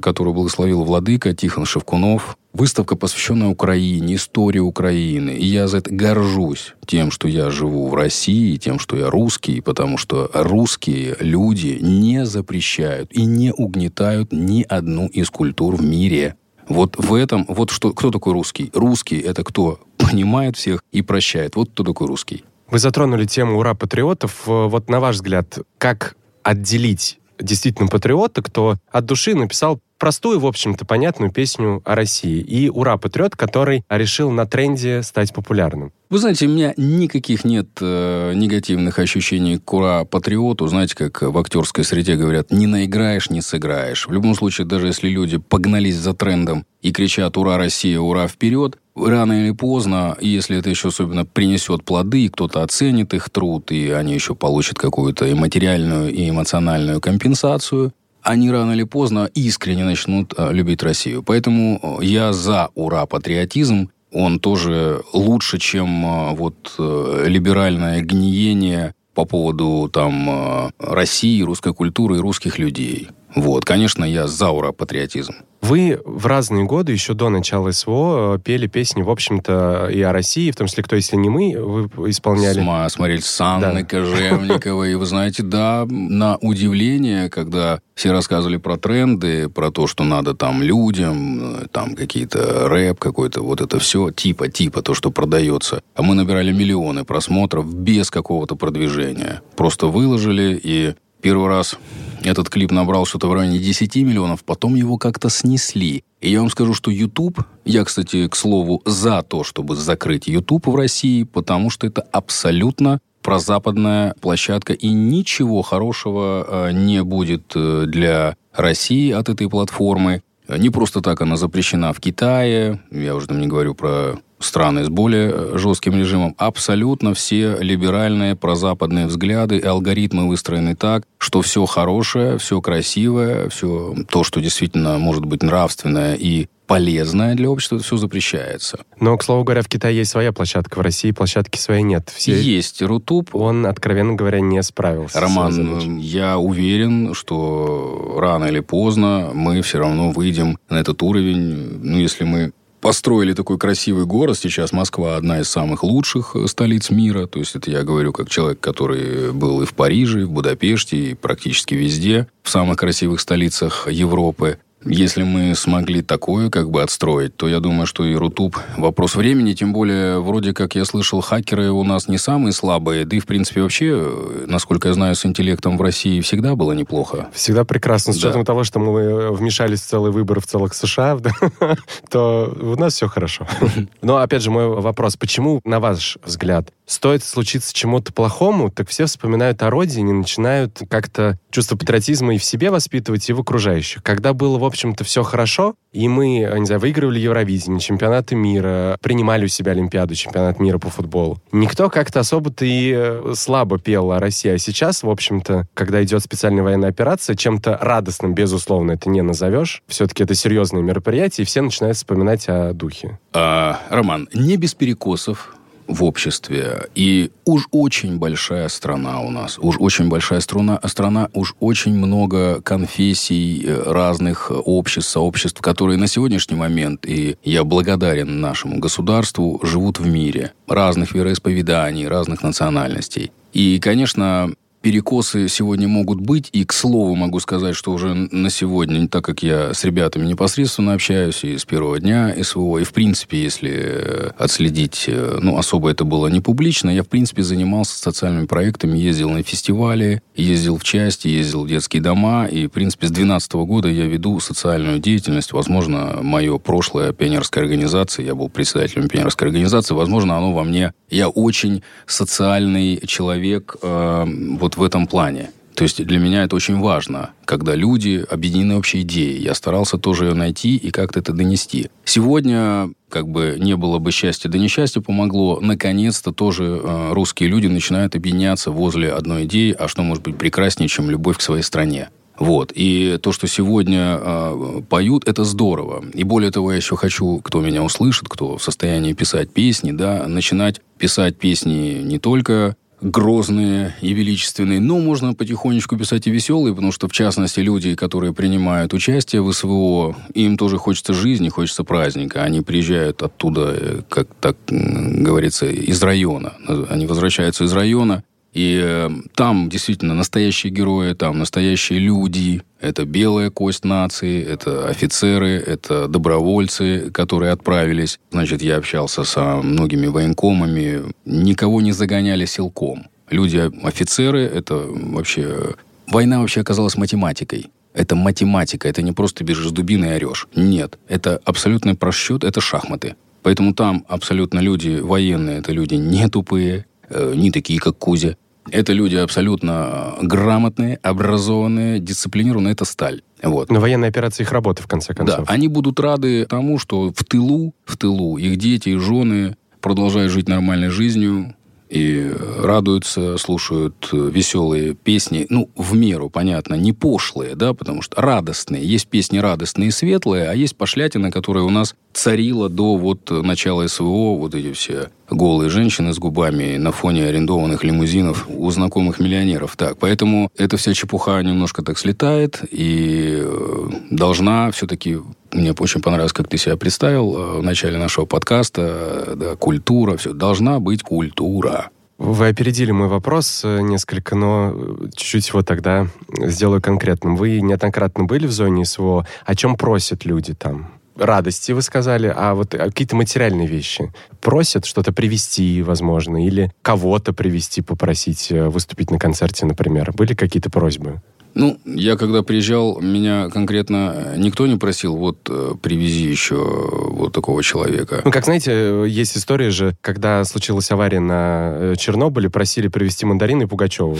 которую 0.00 0.34
благословил 0.34 0.84
владыка 0.84 1.34
Тихон 1.34 1.64
Шевкунов, 1.64 2.36
выставка, 2.52 2.96
посвященная 2.96 3.48
Украине, 3.48 4.14
истории 4.14 4.60
Украины. 4.60 5.30
И 5.30 5.44
я 5.44 5.68
за 5.68 5.78
это 5.78 5.94
горжусь 5.94 6.74
тем, 6.86 7.10
что 7.10 7.28
я 7.28 7.50
живу 7.50 7.88
в 7.88 7.94
России, 7.94 8.56
тем, 8.56 8.78
что 8.78 8.96
я 8.96 9.10
русский, 9.10 9.60
потому 9.60 9.98
что 9.98 10.30
русские 10.32 11.16
люди 11.20 11.78
не 11.80 12.24
запрещают 12.24 13.12
и 13.12 13.24
не 13.24 13.52
угнетают 13.52 14.32
ни 14.32 14.62
одну 14.62 15.06
из 15.08 15.30
культур 15.30 15.76
в 15.76 15.82
мире. 15.82 16.36
Вот 16.68 16.96
в 16.96 17.14
этом, 17.14 17.44
вот 17.48 17.70
что, 17.70 17.92
кто 17.92 18.10
такой 18.10 18.32
русский? 18.32 18.70
Русский– 18.74 19.18
это 19.20 19.44
кто 19.44 19.78
понимает 19.98 20.56
всех 20.56 20.82
и 20.90 21.02
прощает. 21.02 21.56
Вот 21.56 21.70
кто 21.70 21.84
такой 21.84 22.08
русский. 22.08 22.44
Вы 22.68 22.78
затронули 22.78 23.26
тему 23.26 23.58
«Ура, 23.58 23.74
патриотов». 23.74 24.42
Э, 24.46 24.66
вот 24.66 24.88
на 24.90 25.00
ваш 25.00 25.16
взгляд, 25.16 25.58
как 25.78 26.16
отделить 26.42 27.18
действительно 27.38 27.88
патриота, 27.88 28.42
кто 28.42 28.78
от 28.90 29.04
души 29.04 29.34
написал 29.34 29.80
простую, 29.98 30.40
в 30.40 30.46
общем-то, 30.46 30.84
понятную 30.84 31.32
песню 31.32 31.82
о 31.84 31.94
России. 31.94 32.40
И 32.40 32.68
«Ура, 32.68 32.96
патриот», 32.96 33.36
который 33.36 33.84
решил 33.88 34.30
на 34.30 34.46
тренде 34.46 35.02
стать 35.02 35.32
популярным. 35.32 35.92
Вы 36.08 36.18
знаете, 36.18 36.46
у 36.46 36.50
меня 36.50 36.72
никаких 36.76 37.44
нет 37.44 37.66
э, 37.80 38.32
негативных 38.34 38.98
ощущений 38.98 39.58
к 39.58 39.72
«Ура, 39.72 40.04
патриоту». 40.04 40.68
Знаете, 40.68 40.94
как 40.94 41.22
в 41.22 41.36
актерской 41.38 41.84
среде 41.84 42.16
говорят, 42.16 42.52
не 42.52 42.66
наиграешь, 42.66 43.30
не 43.30 43.40
сыграешь. 43.40 44.06
В 44.06 44.12
любом 44.12 44.34
случае, 44.34 44.66
даже 44.66 44.86
если 44.86 45.08
люди 45.08 45.38
погнались 45.38 45.96
за 45.96 46.14
трендом 46.14 46.64
и 46.82 46.92
кричат 46.92 47.36
«Ура, 47.36 47.56
Россия! 47.56 47.98
Ура, 47.98 48.28
вперед!», 48.28 48.78
рано 48.94 49.44
или 49.44 49.50
поздно, 49.50 50.16
если 50.20 50.58
это 50.58 50.70
еще 50.70 50.88
особенно 50.88 51.24
принесет 51.24 51.84
плоды, 51.84 52.24
и 52.24 52.28
кто-то 52.28 52.62
оценит 52.62 53.12
их 53.12 53.28
труд, 53.30 53.70
и 53.72 53.90
они 53.90 54.14
еще 54.14 54.34
получат 54.34 54.78
какую-то 54.78 55.26
и 55.26 55.34
материальную, 55.34 56.12
и 56.12 56.30
эмоциональную 56.30 57.00
компенсацию, 57.00 57.92
они 58.26 58.50
рано 58.50 58.72
или 58.72 58.82
поздно 58.82 59.30
искренне 59.34 59.84
начнут 59.84 60.34
а, 60.36 60.50
любить 60.50 60.82
Россию. 60.82 61.22
Поэтому 61.22 62.00
я 62.02 62.32
за 62.32 62.70
ура-патриотизм. 62.74 63.90
Он 64.12 64.40
тоже 64.40 65.02
лучше, 65.12 65.58
чем 65.58 66.04
а, 66.04 66.32
вот 66.32 66.74
э, 66.78 67.24
либеральное 67.28 68.00
гниение 68.02 68.94
по 69.14 69.24
поводу 69.24 69.88
там 69.90 70.70
России, 70.78 71.40
русской 71.40 71.72
культуры 71.72 72.16
и 72.16 72.20
русских 72.20 72.58
людей. 72.58 73.08
Вот, 73.36 73.66
конечно, 73.66 74.02
я 74.02 74.26
за 74.26 74.48
ура-патриотизм. 74.48 75.34
Вы 75.60 76.00
в 76.04 76.24
разные 76.26 76.64
годы, 76.64 76.92
еще 76.92 77.12
до 77.12 77.28
начала 77.28 77.70
СВО, 77.70 78.36
э, 78.36 78.38
пели 78.38 78.66
песни, 78.66 79.02
в 79.02 79.10
общем-то, 79.10 79.88
и 79.92 80.00
о 80.00 80.12
России, 80.12 80.50
в 80.50 80.56
том 80.56 80.68
числе 80.68 80.82
«Кто, 80.82 80.96
если 80.96 81.16
не 81.16 81.28
мы» 81.28 81.54
вы 81.58 82.10
исполняли. 82.10 82.60
Сма, 82.60 82.88
смотрели 82.88 83.20
с 83.20 83.40
Анной 83.40 83.82
да. 83.82 83.88
Кожевниковой. 83.88 84.92
И 84.92 84.94
вы 84.94 85.04
знаете, 85.04 85.42
да, 85.42 85.84
на 85.88 86.38
удивление, 86.38 87.28
когда 87.28 87.80
все 87.94 88.12
рассказывали 88.12 88.56
про 88.56 88.78
тренды, 88.78 89.50
про 89.50 89.70
то, 89.70 89.86
что 89.86 90.04
надо 90.04 90.34
там 90.34 90.62
людям, 90.62 91.56
э, 91.62 91.66
там 91.70 91.94
какие-то 91.94 92.68
рэп 92.68 92.98
какой-то, 92.98 93.42
вот 93.42 93.60
это 93.60 93.78
все, 93.78 94.10
типа, 94.10 94.48
типа, 94.48 94.80
то, 94.80 94.94
что 94.94 95.10
продается. 95.10 95.82
А 95.94 96.02
мы 96.02 96.14
набирали 96.14 96.52
миллионы 96.52 97.04
просмотров 97.04 97.74
без 97.74 98.10
какого-то 98.10 98.56
продвижения. 98.56 99.42
Просто 99.56 99.88
выложили, 99.88 100.58
и 100.62 100.94
первый 101.26 101.48
раз 101.48 101.76
этот 102.22 102.48
клип 102.48 102.70
набрал 102.70 103.04
что-то 103.04 103.26
в 103.26 103.32
районе 103.32 103.58
10 103.58 103.96
миллионов, 103.96 104.44
потом 104.44 104.76
его 104.76 104.96
как-то 104.96 105.28
снесли. 105.28 106.04
И 106.20 106.30
я 106.30 106.38
вам 106.38 106.50
скажу, 106.50 106.72
что 106.72 106.88
YouTube, 106.88 107.40
я, 107.64 107.82
кстати, 107.82 108.28
к 108.28 108.36
слову, 108.36 108.80
за 108.84 109.22
то, 109.22 109.42
чтобы 109.42 109.74
закрыть 109.74 110.28
YouTube 110.28 110.68
в 110.68 110.76
России, 110.76 111.24
потому 111.24 111.68
что 111.68 111.88
это 111.88 112.02
абсолютно 112.12 113.00
прозападная 113.22 114.14
площадка, 114.20 114.72
и 114.72 114.90
ничего 114.90 115.62
хорошего 115.62 116.46
э, 116.68 116.72
не 116.72 117.02
будет 117.02 117.56
э, 117.56 117.86
для 117.88 118.36
России 118.54 119.10
от 119.10 119.28
этой 119.28 119.50
платформы. 119.50 120.22
Не 120.46 120.70
просто 120.70 121.00
так 121.00 121.20
она 121.22 121.36
запрещена 121.36 121.92
в 121.92 121.98
Китае, 121.98 122.80
я 122.92 123.16
уже 123.16 123.26
там 123.26 123.40
не 123.40 123.48
говорю 123.48 123.74
про 123.74 124.20
страны 124.38 124.84
с 124.84 124.88
более 124.88 125.32
э, 125.32 125.58
жестким 125.58 125.96
режимом, 125.96 126.34
абсолютно 126.38 127.14
все 127.14 127.56
либеральные 127.58 128.36
прозападные 128.36 129.06
взгляды 129.06 129.58
и 129.58 129.64
алгоритмы 129.64 130.28
выстроены 130.28 130.76
так, 130.76 131.04
что 131.18 131.42
все 131.42 131.64
хорошее, 131.66 132.38
все 132.38 132.60
красивое, 132.60 133.48
все 133.48 133.94
то, 134.08 134.24
что 134.24 134.40
действительно 134.40 134.98
может 134.98 135.24
быть 135.24 135.42
нравственное 135.42 136.14
и 136.14 136.46
полезное 136.66 137.34
для 137.34 137.48
общества, 137.48 137.78
все 137.78 137.96
запрещается. 137.96 138.80
Но, 138.98 139.16
к 139.16 139.22
слову 139.22 139.44
говоря, 139.44 139.62
в 139.62 139.68
Китае 139.68 139.98
есть 139.98 140.10
своя 140.10 140.32
площадка, 140.32 140.78
в 140.78 140.82
России 140.82 141.12
площадки 141.12 141.58
своей 141.58 141.82
нет. 141.82 142.12
Все... 142.14 142.40
Есть 142.40 142.82
Рутуб. 142.82 143.34
Он, 143.34 143.66
откровенно 143.66 144.14
говоря, 144.14 144.40
не 144.40 144.62
справился. 144.62 145.20
Роман, 145.20 145.98
я 145.98 146.38
уверен, 146.38 147.14
что 147.14 148.16
рано 148.18 148.46
или 148.46 148.60
поздно 148.60 149.30
мы 149.32 149.62
все 149.62 149.78
равно 149.78 150.10
выйдем 150.10 150.58
на 150.68 150.76
этот 150.76 151.02
уровень. 151.02 151.78
Ну, 151.82 151.98
если 151.98 152.24
мы 152.24 152.52
построили 152.86 153.32
такой 153.32 153.58
красивый 153.58 154.06
город. 154.06 154.38
Сейчас 154.38 154.70
Москва 154.70 155.16
одна 155.16 155.40
из 155.40 155.48
самых 155.48 155.82
лучших 155.82 156.36
э, 156.36 156.46
столиц 156.46 156.90
мира. 156.90 157.26
То 157.26 157.40
есть 157.40 157.56
это 157.56 157.68
я 157.68 157.82
говорю 157.82 158.12
как 158.12 158.30
человек, 158.30 158.60
который 158.60 159.32
был 159.32 159.60
и 159.62 159.66
в 159.66 159.74
Париже, 159.74 160.20
и 160.20 160.22
в 160.22 160.30
Будапеште, 160.30 160.96
и 160.96 161.14
практически 161.14 161.74
везде, 161.74 162.28
в 162.44 162.48
самых 162.48 162.76
красивых 162.78 163.20
столицах 163.20 163.88
Европы. 163.90 164.60
Если 164.84 165.22
мы 165.22 165.54
смогли 165.54 166.02
такое 166.02 166.50
как 166.50 166.70
бы 166.70 166.82
отстроить, 166.82 167.36
то 167.36 167.48
я 167.48 167.60
думаю, 167.60 167.86
что 167.86 168.04
и 168.04 168.14
Рутуб 168.14 168.56
вопрос 168.76 169.16
времени, 169.16 169.52
тем 169.54 169.72
более, 169.72 170.20
вроде 170.20 170.52
как 170.52 170.74
я 170.74 170.84
слышал, 170.84 171.20
хакеры 171.20 171.70
у 171.70 171.82
нас 171.82 172.08
не 172.08 172.18
самые 172.18 172.52
слабые, 172.52 173.04
да 173.04 173.16
и, 173.16 173.20
в 173.20 173.26
принципе, 173.26 173.62
вообще, 173.62 174.44
насколько 174.46 174.88
я 174.88 174.94
знаю, 174.94 175.14
с 175.14 175.24
интеллектом 175.24 175.78
в 175.78 175.82
России 175.82 176.20
всегда 176.20 176.54
было 176.54 176.72
неплохо. 176.72 177.28
Всегда 177.32 177.64
прекрасно. 177.64 178.12
С 178.12 178.16
учетом 178.18 178.42
да. 178.42 178.46
того, 178.46 178.64
что 178.64 178.78
мы 178.78 179.32
вмешались 179.32 179.80
в 179.80 179.86
целый 179.86 180.12
выбор 180.12 180.40
в 180.40 180.46
целых 180.46 180.74
США, 180.74 181.18
то 182.10 182.54
у 182.60 182.76
нас 182.76 182.94
все 182.94 183.08
хорошо. 183.08 183.46
Но, 184.02 184.18
опять 184.18 184.42
же, 184.42 184.50
мой 184.50 184.68
вопрос, 184.68 185.16
почему, 185.16 185.60
на 185.64 185.80
ваш 185.80 186.18
взгляд, 186.24 186.70
стоит 186.86 187.24
случиться 187.24 187.74
чему-то 187.74 188.12
плохому, 188.12 188.70
так 188.70 188.88
все 188.88 189.06
вспоминают 189.06 189.62
о 189.62 189.70
родине, 189.70 190.12
начинают 190.12 190.80
как-то 190.88 191.38
чувство 191.50 191.76
патриотизма 191.76 192.34
и 192.34 192.38
в 192.38 192.44
себе 192.44 192.70
воспитывать, 192.70 193.28
и 193.28 193.32
в 193.32 193.40
окружающих. 193.40 194.02
Когда 194.02 194.32
было, 194.32 194.58
в 194.58 194.64
общем-то, 194.76 195.04
все 195.04 195.22
хорошо, 195.22 195.74
и 195.92 196.06
мы, 196.08 196.48
не 196.58 196.66
знаю, 196.66 196.80
выигрывали 196.80 197.18
Евровидение, 197.18 197.80
чемпионаты 197.80 198.34
мира, 198.34 198.98
принимали 199.00 199.46
у 199.46 199.48
себя 199.48 199.72
Олимпиаду, 199.72 200.14
чемпионат 200.14 200.60
мира 200.60 200.78
по 200.78 200.90
футболу. 200.90 201.40
Никто 201.52 201.88
как-то 201.88 202.20
особо-то 202.20 202.66
и 202.66 202.92
э, 202.94 203.32
слабо 203.34 203.78
пел 203.78 204.12
о 204.12 204.20
России. 204.20 204.50
А 204.50 204.58
сейчас, 204.58 205.02
в 205.02 205.08
общем-то, 205.08 205.66
когда 205.72 206.04
идет 206.04 206.22
специальная 206.22 206.62
военная 206.62 206.90
операция, 206.90 207.34
чем-то 207.34 207.78
радостным, 207.80 208.34
безусловно, 208.34 208.92
это 208.92 209.08
не 209.08 209.22
назовешь. 209.22 209.82
Все-таки 209.88 210.22
это 210.22 210.34
серьезное 210.34 210.82
мероприятие, 210.82 211.44
и 211.44 211.46
все 211.46 211.62
начинают 211.62 211.96
вспоминать 211.96 212.44
о 212.48 212.74
духе. 212.74 213.18
А, 213.32 213.80
Роман, 213.88 214.28
не 214.34 214.56
без 214.56 214.74
перекосов, 214.74 215.55
в 215.88 216.04
обществе. 216.04 216.88
И 216.94 217.30
уж 217.44 217.66
очень 217.70 218.18
большая 218.18 218.68
страна 218.68 219.20
у 219.20 219.30
нас. 219.30 219.58
Уж 219.58 219.76
очень 219.78 220.08
большая 220.08 220.40
страна, 220.40 220.80
страна 220.84 221.28
уж 221.32 221.54
очень 221.60 221.96
много 221.96 222.60
конфессий, 222.62 223.64
э, 223.64 223.82
разных 223.86 224.50
обществ, 224.50 225.10
сообществ, 225.10 225.60
которые 225.60 225.98
на 225.98 226.06
сегодняшний 226.06 226.56
момент, 226.56 227.06
и 227.06 227.36
я 227.42 227.64
благодарен 227.64 228.40
нашему 228.40 228.78
государству, 228.78 229.60
живут 229.62 229.98
в 229.98 230.06
мире. 230.06 230.52
Разных 230.68 231.14
вероисповеданий, 231.14 232.08
разных 232.08 232.42
национальностей. 232.42 233.30
И, 233.52 233.78
конечно, 233.78 234.52
перекосы 234.86 235.48
сегодня 235.48 235.88
могут 235.88 236.20
быть. 236.20 236.48
И, 236.52 236.64
к 236.64 236.72
слову, 236.72 237.16
могу 237.16 237.40
сказать, 237.40 237.74
что 237.74 237.90
уже 237.90 238.14
на 238.14 238.50
сегодня, 238.50 239.08
так 239.08 239.24
как 239.24 239.42
я 239.42 239.74
с 239.74 239.82
ребятами 239.82 240.28
непосредственно 240.28 240.94
общаюсь 240.94 241.42
и 241.42 241.58
с 241.58 241.64
первого 241.64 241.98
дня 241.98 242.32
СВО, 242.40 242.78
и, 242.78 242.84
в 242.84 242.92
принципе, 242.92 243.42
если 243.42 243.72
э, 243.74 244.30
отследить, 244.38 245.06
э, 245.08 245.38
ну, 245.42 245.58
особо 245.58 245.90
это 245.90 246.04
было 246.04 246.28
не 246.28 246.40
публично, 246.40 246.88
я, 246.88 247.02
в 247.02 247.08
принципе, 247.08 247.42
занимался 247.42 247.98
социальными 247.98 248.46
проектами, 248.46 248.96
ездил 248.96 249.30
на 249.30 249.42
фестивали, 249.42 250.22
ездил 250.36 250.78
в 250.78 250.84
части, 250.84 251.26
ездил 251.26 251.64
в 251.64 251.68
детские 251.68 252.00
дома, 252.00 252.46
и, 252.46 252.68
в 252.68 252.70
принципе, 252.70 253.08
с 253.08 253.10
2012 253.10 253.54
года 253.54 253.88
я 253.88 254.06
веду 254.06 254.38
социальную 254.38 255.00
деятельность. 255.00 255.52
Возможно, 255.52 256.20
мое 256.22 256.58
прошлое 256.58 257.12
пионерской 257.12 257.60
организации, 257.64 258.24
я 258.24 258.36
был 258.36 258.48
председателем 258.48 259.08
пионерской 259.08 259.48
организации, 259.48 259.94
возможно, 259.94 260.36
оно 260.36 260.52
во 260.52 260.62
мне... 260.62 260.92
Я 261.08 261.28
очень 261.28 261.82
социальный 262.06 263.00
человек, 263.06 263.76
э, 263.80 264.24
вот 264.58 264.75
в 264.76 264.82
этом 264.82 265.06
плане. 265.06 265.50
То 265.76 265.82
есть 265.82 266.02
для 266.02 266.18
меня 266.18 266.44
это 266.44 266.56
очень 266.56 266.78
важно, 266.80 267.30
когда 267.44 267.74
люди 267.74 268.24
объединены 268.30 268.78
общей 268.78 269.02
идеей. 269.02 269.42
Я 269.42 269.54
старался 269.54 269.98
тоже 269.98 270.24
ее 270.24 270.34
найти 270.34 270.74
и 270.76 270.90
как-то 270.90 271.20
это 271.20 271.34
донести. 271.34 271.90
Сегодня, 272.06 272.88
как 273.10 273.28
бы 273.28 273.58
не 273.60 273.76
было 273.76 273.98
бы 273.98 274.10
счастья, 274.10 274.48
да 274.48 274.58
несчастье 274.58 275.02
помогло, 275.02 275.60
наконец-то 275.60 276.32
тоже 276.32 276.80
э, 276.82 277.12
русские 277.12 277.50
люди 277.50 277.66
начинают 277.66 278.16
объединяться 278.16 278.70
возле 278.70 279.12
одной 279.12 279.44
идеи, 279.44 279.76
а 279.78 279.86
что 279.86 280.02
может 280.02 280.24
быть 280.24 280.38
прекраснее, 280.38 280.88
чем 280.88 281.10
любовь 281.10 281.36
к 281.36 281.42
своей 281.42 281.62
стране. 281.62 282.08
Вот. 282.38 282.72
И 282.74 283.18
то, 283.22 283.32
что 283.32 283.46
сегодня 283.46 284.18
э, 284.18 284.82
поют, 284.88 285.28
это 285.28 285.44
здорово. 285.44 286.04
И 286.14 286.24
более 286.24 286.50
того, 286.50 286.70
я 286.70 286.76
еще 286.78 286.96
хочу, 286.96 287.38
кто 287.40 287.60
меня 287.60 287.82
услышит, 287.82 288.28
кто 288.30 288.56
в 288.56 288.62
состоянии 288.62 289.12
писать 289.12 289.50
песни, 289.50 289.92
да, 289.92 290.26
начинать 290.26 290.80
писать 290.98 291.36
песни 291.36 292.00
не 292.02 292.18
только 292.18 292.76
грозные 293.00 293.94
и 294.00 294.12
величественные, 294.12 294.80
но 294.80 294.98
можно 294.98 295.34
потихонечку 295.34 295.96
писать 295.96 296.26
и 296.26 296.30
веселые, 296.30 296.74
потому 296.74 296.92
что, 296.92 297.08
в 297.08 297.12
частности, 297.12 297.60
люди, 297.60 297.94
которые 297.94 298.32
принимают 298.32 298.94
участие 298.94 299.42
в 299.42 299.52
СВО, 299.52 300.16
им 300.34 300.56
тоже 300.56 300.78
хочется 300.78 301.12
жизни, 301.12 301.48
хочется 301.48 301.84
праздника. 301.84 302.42
Они 302.42 302.62
приезжают 302.62 303.22
оттуда, 303.22 303.74
э, 303.76 304.02
как 304.08 304.28
так 304.40 304.56
говорится, 304.68 305.66
из 305.66 306.02
района. 306.02 306.54
Они 306.88 307.06
возвращаются 307.06 307.64
из 307.64 307.72
района, 307.72 308.24
и 308.56 308.80
э, 308.82 309.10
там 309.34 309.68
действительно 309.68 310.14
настоящие 310.14 310.72
герои, 310.72 311.12
там 311.12 311.38
настоящие 311.38 311.98
люди. 311.98 312.62
Это 312.80 313.04
белая 313.04 313.50
кость 313.50 313.84
нации, 313.84 314.42
это 314.42 314.88
офицеры, 314.88 315.62
это 315.66 316.08
добровольцы, 316.08 317.10
которые 317.10 317.52
отправились. 317.52 318.18
Значит, 318.30 318.62
я 318.62 318.78
общался 318.78 319.24
со 319.24 319.56
многими 319.56 320.06
военкомами. 320.06 321.02
Никого 321.26 321.82
не 321.82 321.92
загоняли 321.92 322.46
силком. 322.46 323.08
Люди, 323.28 323.70
офицеры, 323.82 324.40
это 324.40 324.76
вообще... 324.88 325.74
Война 326.06 326.40
вообще 326.40 326.62
оказалась 326.62 326.96
математикой. 326.96 327.66
Это 327.92 328.14
математика, 328.14 328.88
это 328.88 329.02
не 329.02 329.12
просто 329.12 329.44
бежишь 329.44 329.68
с 329.68 329.72
дубиной 329.72 330.12
и 330.12 330.12
орешь. 330.14 330.48
Нет, 330.56 330.98
это 331.08 331.42
абсолютный 331.44 331.94
просчет, 331.94 332.42
это 332.42 332.62
шахматы. 332.62 333.16
Поэтому 333.42 333.74
там 333.74 334.06
абсолютно 334.08 334.60
люди 334.60 334.98
военные, 334.98 335.58
это 335.58 335.72
люди 335.72 335.96
не 335.96 336.26
тупые, 336.28 336.86
э, 337.10 337.34
не 337.36 337.50
такие, 337.50 337.78
как 337.80 337.98
Кузя. 337.98 338.36
Это 338.70 338.92
люди 338.92 339.16
абсолютно 339.16 340.14
грамотные, 340.22 340.98
образованные, 341.02 341.98
дисциплинированные. 342.00 342.72
Это 342.72 342.84
сталь. 342.84 343.22
Вот. 343.42 343.70
Но 343.70 343.80
военная 343.80 344.08
операция 344.08 344.44
их 344.44 344.52
работы, 344.52 344.82
в 344.82 344.86
конце 344.86 345.14
концов. 345.14 345.46
Да, 345.46 345.52
они 345.52 345.68
будут 345.68 346.00
рады 346.00 346.46
тому, 346.46 346.78
что 346.78 347.12
в 347.14 347.24
тылу, 347.24 347.74
в 347.84 347.96
тылу 347.96 348.38
их 348.38 348.56
дети 348.56 348.90
и 348.90 348.96
жены 348.96 349.56
продолжают 349.80 350.32
жить 350.32 350.48
нормальной 350.48 350.88
жизнью, 350.88 351.54
и 351.88 352.32
радуются, 352.58 353.38
слушают 353.38 354.08
веселые 354.12 354.94
песни, 354.94 355.46
ну, 355.48 355.70
в 355.76 355.94
меру, 355.94 356.30
понятно, 356.30 356.74
не 356.74 356.92
пошлые, 356.92 357.54
да, 357.54 357.74
потому 357.74 358.02
что 358.02 358.20
радостные. 358.20 358.84
Есть 358.84 359.08
песни 359.08 359.38
радостные 359.38 359.88
и 359.88 359.92
светлые, 359.92 360.48
а 360.48 360.54
есть 360.54 360.76
пошлятина, 360.76 361.30
которая 361.30 361.64
у 361.64 361.70
нас 361.70 361.94
царила 362.12 362.68
до 362.68 362.96
вот 362.96 363.30
начала 363.30 363.86
СВО, 363.86 364.36
вот 364.36 364.54
эти 364.54 364.72
все 364.72 365.10
голые 365.30 365.70
женщины 365.70 366.12
с 366.12 366.18
губами 366.18 366.76
на 366.76 366.92
фоне 366.92 367.26
арендованных 367.26 367.84
лимузинов 367.84 368.46
у 368.48 368.70
знакомых 368.70 369.18
миллионеров. 369.18 369.76
Так, 369.76 369.98
поэтому 369.98 370.50
эта 370.56 370.76
вся 370.76 370.94
чепуха 370.94 371.40
немножко 371.42 371.82
так 371.82 371.98
слетает 371.98 372.62
и 372.70 373.40
э, 373.42 373.88
должна 374.10 374.70
все-таки 374.70 375.18
мне 375.56 375.72
очень 375.72 376.02
понравилось, 376.02 376.32
как 376.32 376.48
ты 376.48 376.58
себя 376.58 376.76
представил 376.76 377.36
э, 377.36 377.58
в 377.58 377.62
начале 377.62 377.98
нашего 377.98 378.26
подкаста. 378.26 378.82
Э, 378.82 379.34
да, 379.36 379.56
культура, 379.56 380.16
все. 380.16 380.32
Должна 380.32 380.78
быть 380.80 381.02
культура. 381.02 381.90
Вы 382.18 382.48
опередили 382.48 382.92
мой 382.92 383.08
вопрос 383.08 383.62
несколько, 383.64 384.34
но 384.36 384.74
чуть-чуть 385.14 385.48
его 385.48 385.62
тогда 385.62 386.08
сделаю 386.38 386.80
конкретным. 386.80 387.36
Вы 387.36 387.60
неоднократно 387.60 388.24
были 388.24 388.46
в 388.46 388.52
зоне 388.52 388.86
СВО. 388.86 389.26
О 389.44 389.54
чем 389.54 389.76
просят 389.76 390.24
люди 390.24 390.54
там? 390.54 390.90
радости, 391.18 391.72
вы 391.72 391.82
сказали, 391.82 392.32
а 392.34 392.54
вот 392.54 392.74
а 392.74 392.86
какие-то 392.86 393.16
материальные 393.16 393.66
вещи. 393.66 394.12
Просят 394.40 394.84
что-то 394.84 395.12
привезти, 395.12 395.82
возможно, 395.82 396.44
или 396.44 396.72
кого-то 396.82 397.32
привезти, 397.32 397.82
попросить 397.82 398.50
э, 398.50 398.68
выступить 398.68 399.10
на 399.10 399.18
концерте, 399.18 399.66
например. 399.66 400.12
Были 400.12 400.34
какие-то 400.34 400.70
просьбы? 400.70 401.22
Ну, 401.56 401.80
я 401.86 402.16
когда 402.16 402.42
приезжал, 402.42 403.00
меня 403.00 403.48
конкретно 403.48 404.34
никто 404.36 404.66
не 404.66 404.76
просил, 404.76 405.16
вот, 405.16 405.38
э, 405.48 405.72
привези 405.80 406.28
еще 406.28 406.56
вот 406.56 407.32
такого 407.32 407.62
человека. 407.62 408.20
Ну, 408.26 408.30
как 408.30 408.44
знаете, 408.44 409.04
есть 409.08 409.38
история 409.38 409.70
же, 409.70 409.96
когда 410.02 410.44
случилась 410.44 410.90
авария 410.90 411.18
на 411.18 411.72
э, 411.78 411.94
Чернобыле, 411.98 412.50
просили 412.50 412.88
привезти 412.88 413.24
мандарины 413.24 413.62
и 413.62 413.66
Пугачеву. 413.66 414.18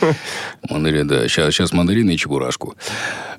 Мандарин, 0.68 1.06
да. 1.06 1.28
Сейчас, 1.28 1.72
мандарины 1.72 2.14
и 2.14 2.16
чебурашку 2.16 2.74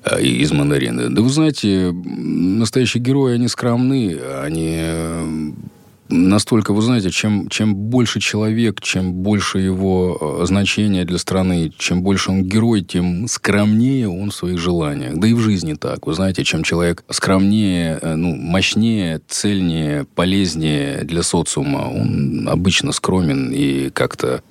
э, 0.02 0.22
из 0.22 0.50
мандарина. 0.52 1.14
Да 1.14 1.20
вы 1.20 1.28
знаете, 1.28 1.92
настоящие 1.92 3.02
герои, 3.02 3.34
они 3.34 3.48
скромны, 3.48 4.18
они 4.42 5.52
настолько, 6.08 6.72
вы 6.72 6.82
знаете, 6.82 7.10
чем, 7.10 7.48
чем 7.48 7.74
больше 7.74 8.20
человек, 8.20 8.80
чем 8.80 9.12
больше 9.12 9.58
его 9.58 10.18
э, 10.40 10.46
значения 10.46 11.04
для 11.04 11.18
страны, 11.18 11.72
чем 11.78 12.02
больше 12.02 12.30
он 12.30 12.44
герой, 12.44 12.82
тем 12.82 13.28
скромнее 13.28 14.08
он 14.08 14.30
в 14.30 14.34
своих 14.34 14.58
желаниях. 14.58 15.16
Да 15.16 15.28
и 15.28 15.34
в 15.34 15.40
жизни 15.40 15.74
так. 15.74 16.06
Вы 16.06 16.14
знаете, 16.14 16.44
чем 16.44 16.62
человек 16.62 17.04
скромнее, 17.10 17.98
э, 18.00 18.14
ну, 18.14 18.34
мощнее, 18.34 19.20
цельнее, 19.28 20.04
полезнее 20.04 21.04
для 21.04 21.22
социума, 21.22 21.90
он 21.92 22.48
обычно 22.48 22.92
скромен 22.92 23.50
и 23.52 23.90
как-то 23.90 24.42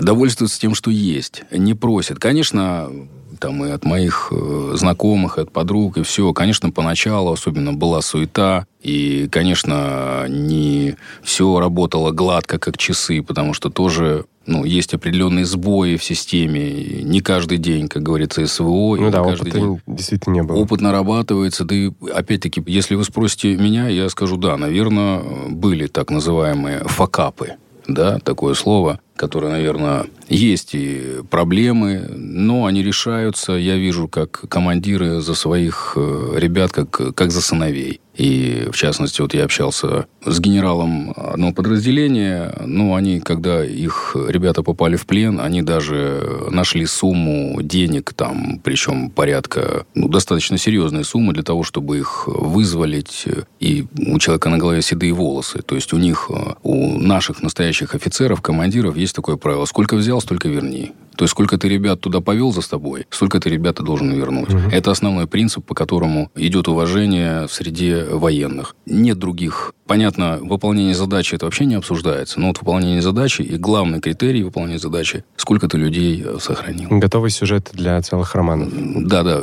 довольствуется 0.00 0.60
тем, 0.60 0.74
что 0.74 0.90
есть. 0.90 1.44
Не 1.50 1.74
просит. 1.74 2.18
Конечно, 2.18 2.90
там 3.38 3.64
и 3.64 3.70
от 3.70 3.84
моих 3.84 4.32
э, 4.32 4.72
знакомых, 4.74 5.38
и 5.38 5.42
от 5.42 5.50
подруг, 5.52 5.98
и 5.98 6.02
все. 6.02 6.32
Конечно, 6.32 6.70
поначалу 6.70 7.32
особенно 7.32 7.72
была 7.72 8.00
суета, 8.02 8.66
и, 8.80 9.28
конечно, 9.30 10.26
не 10.28 10.96
все 11.22 11.58
работало 11.58 12.10
гладко, 12.10 12.58
как 12.58 12.76
часы, 12.76 13.22
потому 13.22 13.54
что 13.54 13.70
тоже 13.70 14.26
ну, 14.46 14.64
есть 14.64 14.92
определенные 14.92 15.44
сбои 15.44 15.96
в 15.96 16.04
системе. 16.04 17.02
Не 17.02 17.20
каждый 17.20 17.58
день, 17.58 17.88
как 17.88 18.02
говорится, 18.02 18.46
СВО. 18.46 18.96
Ну 18.96 19.10
да, 19.10 19.22
каждый 19.22 19.52
день 19.52 19.80
действительно 19.86 20.34
не 20.34 20.42
было. 20.42 20.56
Опыт 20.56 20.80
нарабатывается. 20.80 21.64
Да 21.64 21.74
и, 21.74 21.90
опять-таки, 22.12 22.62
если 22.66 22.94
вы 22.94 23.04
спросите 23.04 23.56
меня, 23.56 23.88
я 23.88 24.08
скажу, 24.08 24.36
да, 24.36 24.56
наверное, 24.56 25.22
были 25.48 25.86
так 25.86 26.10
называемые 26.10 26.80
факапы. 26.84 27.54
Да, 27.86 28.18
такое 28.18 28.54
слово 28.54 29.00
которые, 29.16 29.52
наверное, 29.52 30.06
есть 30.28 30.74
и 30.74 31.22
проблемы, 31.30 32.06
но 32.16 32.66
они 32.66 32.82
решаются. 32.82 33.52
Я 33.52 33.76
вижу, 33.76 34.08
как 34.08 34.48
командиры 34.48 35.20
за 35.20 35.34
своих 35.34 35.94
э, 35.96 36.34
ребят, 36.36 36.72
как, 36.72 36.90
как 37.14 37.30
за 37.30 37.40
сыновей. 37.40 38.00
И, 38.16 38.68
в 38.72 38.76
частности, 38.76 39.20
вот 39.20 39.34
я 39.34 39.44
общался 39.44 40.06
с 40.24 40.40
генералом 40.40 41.14
одного 41.16 41.52
подразделения. 41.52 42.54
Ну, 42.64 42.94
они, 42.94 43.20
когда 43.20 43.64
их 43.64 44.16
ребята 44.28 44.62
попали 44.62 44.96
в 44.96 45.06
плен, 45.06 45.40
они 45.40 45.62
даже 45.62 46.46
нашли 46.50 46.86
сумму 46.86 47.60
денег 47.62 48.12
там, 48.14 48.60
причем 48.62 49.10
порядка, 49.10 49.86
ну, 49.94 50.08
достаточно 50.08 50.58
серьезная 50.58 51.04
сумма 51.04 51.32
для 51.32 51.42
того, 51.42 51.64
чтобы 51.64 51.98
их 51.98 52.24
вызволить. 52.26 53.26
И 53.60 53.86
у 54.06 54.18
человека 54.18 54.48
на 54.48 54.58
голове 54.58 54.82
седые 54.82 55.12
волосы. 55.12 55.62
То 55.62 55.74
есть 55.74 55.92
у 55.92 55.98
них, 55.98 56.30
э, 56.30 56.54
у 56.62 56.98
наших 56.98 57.42
настоящих 57.42 57.94
офицеров, 57.94 58.42
командиров 58.42 58.96
есть 58.96 59.14
такое 59.14 59.36
правило. 59.36 59.64
Сколько 59.64 59.96
взял, 59.96 60.20
столько 60.20 60.48
верни. 60.48 60.92
То 61.16 61.24
есть, 61.24 61.32
сколько 61.32 61.58
ты 61.58 61.68
ребят 61.68 62.00
туда 62.00 62.20
повел 62.20 62.52
за 62.52 62.62
собой, 62.62 63.06
столько 63.10 63.40
ты 63.40 63.50
ребята 63.50 63.82
должен 63.82 64.12
вернуть. 64.12 64.52
Угу. 64.52 64.70
Это 64.72 64.90
основной 64.90 65.26
принцип, 65.26 65.64
по 65.64 65.74
которому 65.74 66.30
идет 66.34 66.68
уважение 66.68 67.46
в 67.46 67.52
среде 67.52 68.04
военных. 68.04 68.76
Нет 68.86 69.18
других. 69.18 69.74
Понятно, 69.86 70.38
выполнение 70.40 70.94
задачи 70.94 71.34
это 71.34 71.44
вообще 71.44 71.66
не 71.66 71.74
обсуждается, 71.74 72.40
но 72.40 72.48
вот 72.48 72.58
выполнение 72.58 73.02
задачи 73.02 73.42
и 73.42 73.56
главный 73.56 74.00
критерий 74.00 74.42
выполнения 74.42 74.78
задачи, 74.78 75.24
сколько 75.36 75.68
ты 75.68 75.76
людей 75.76 76.22
э, 76.24 76.38
сохранил. 76.40 76.88
Готовый 76.90 77.30
сюжет 77.30 77.68
для 77.74 78.00
целых 78.00 78.34
романов. 78.34 78.70
Да, 79.06 79.22
да. 79.22 79.42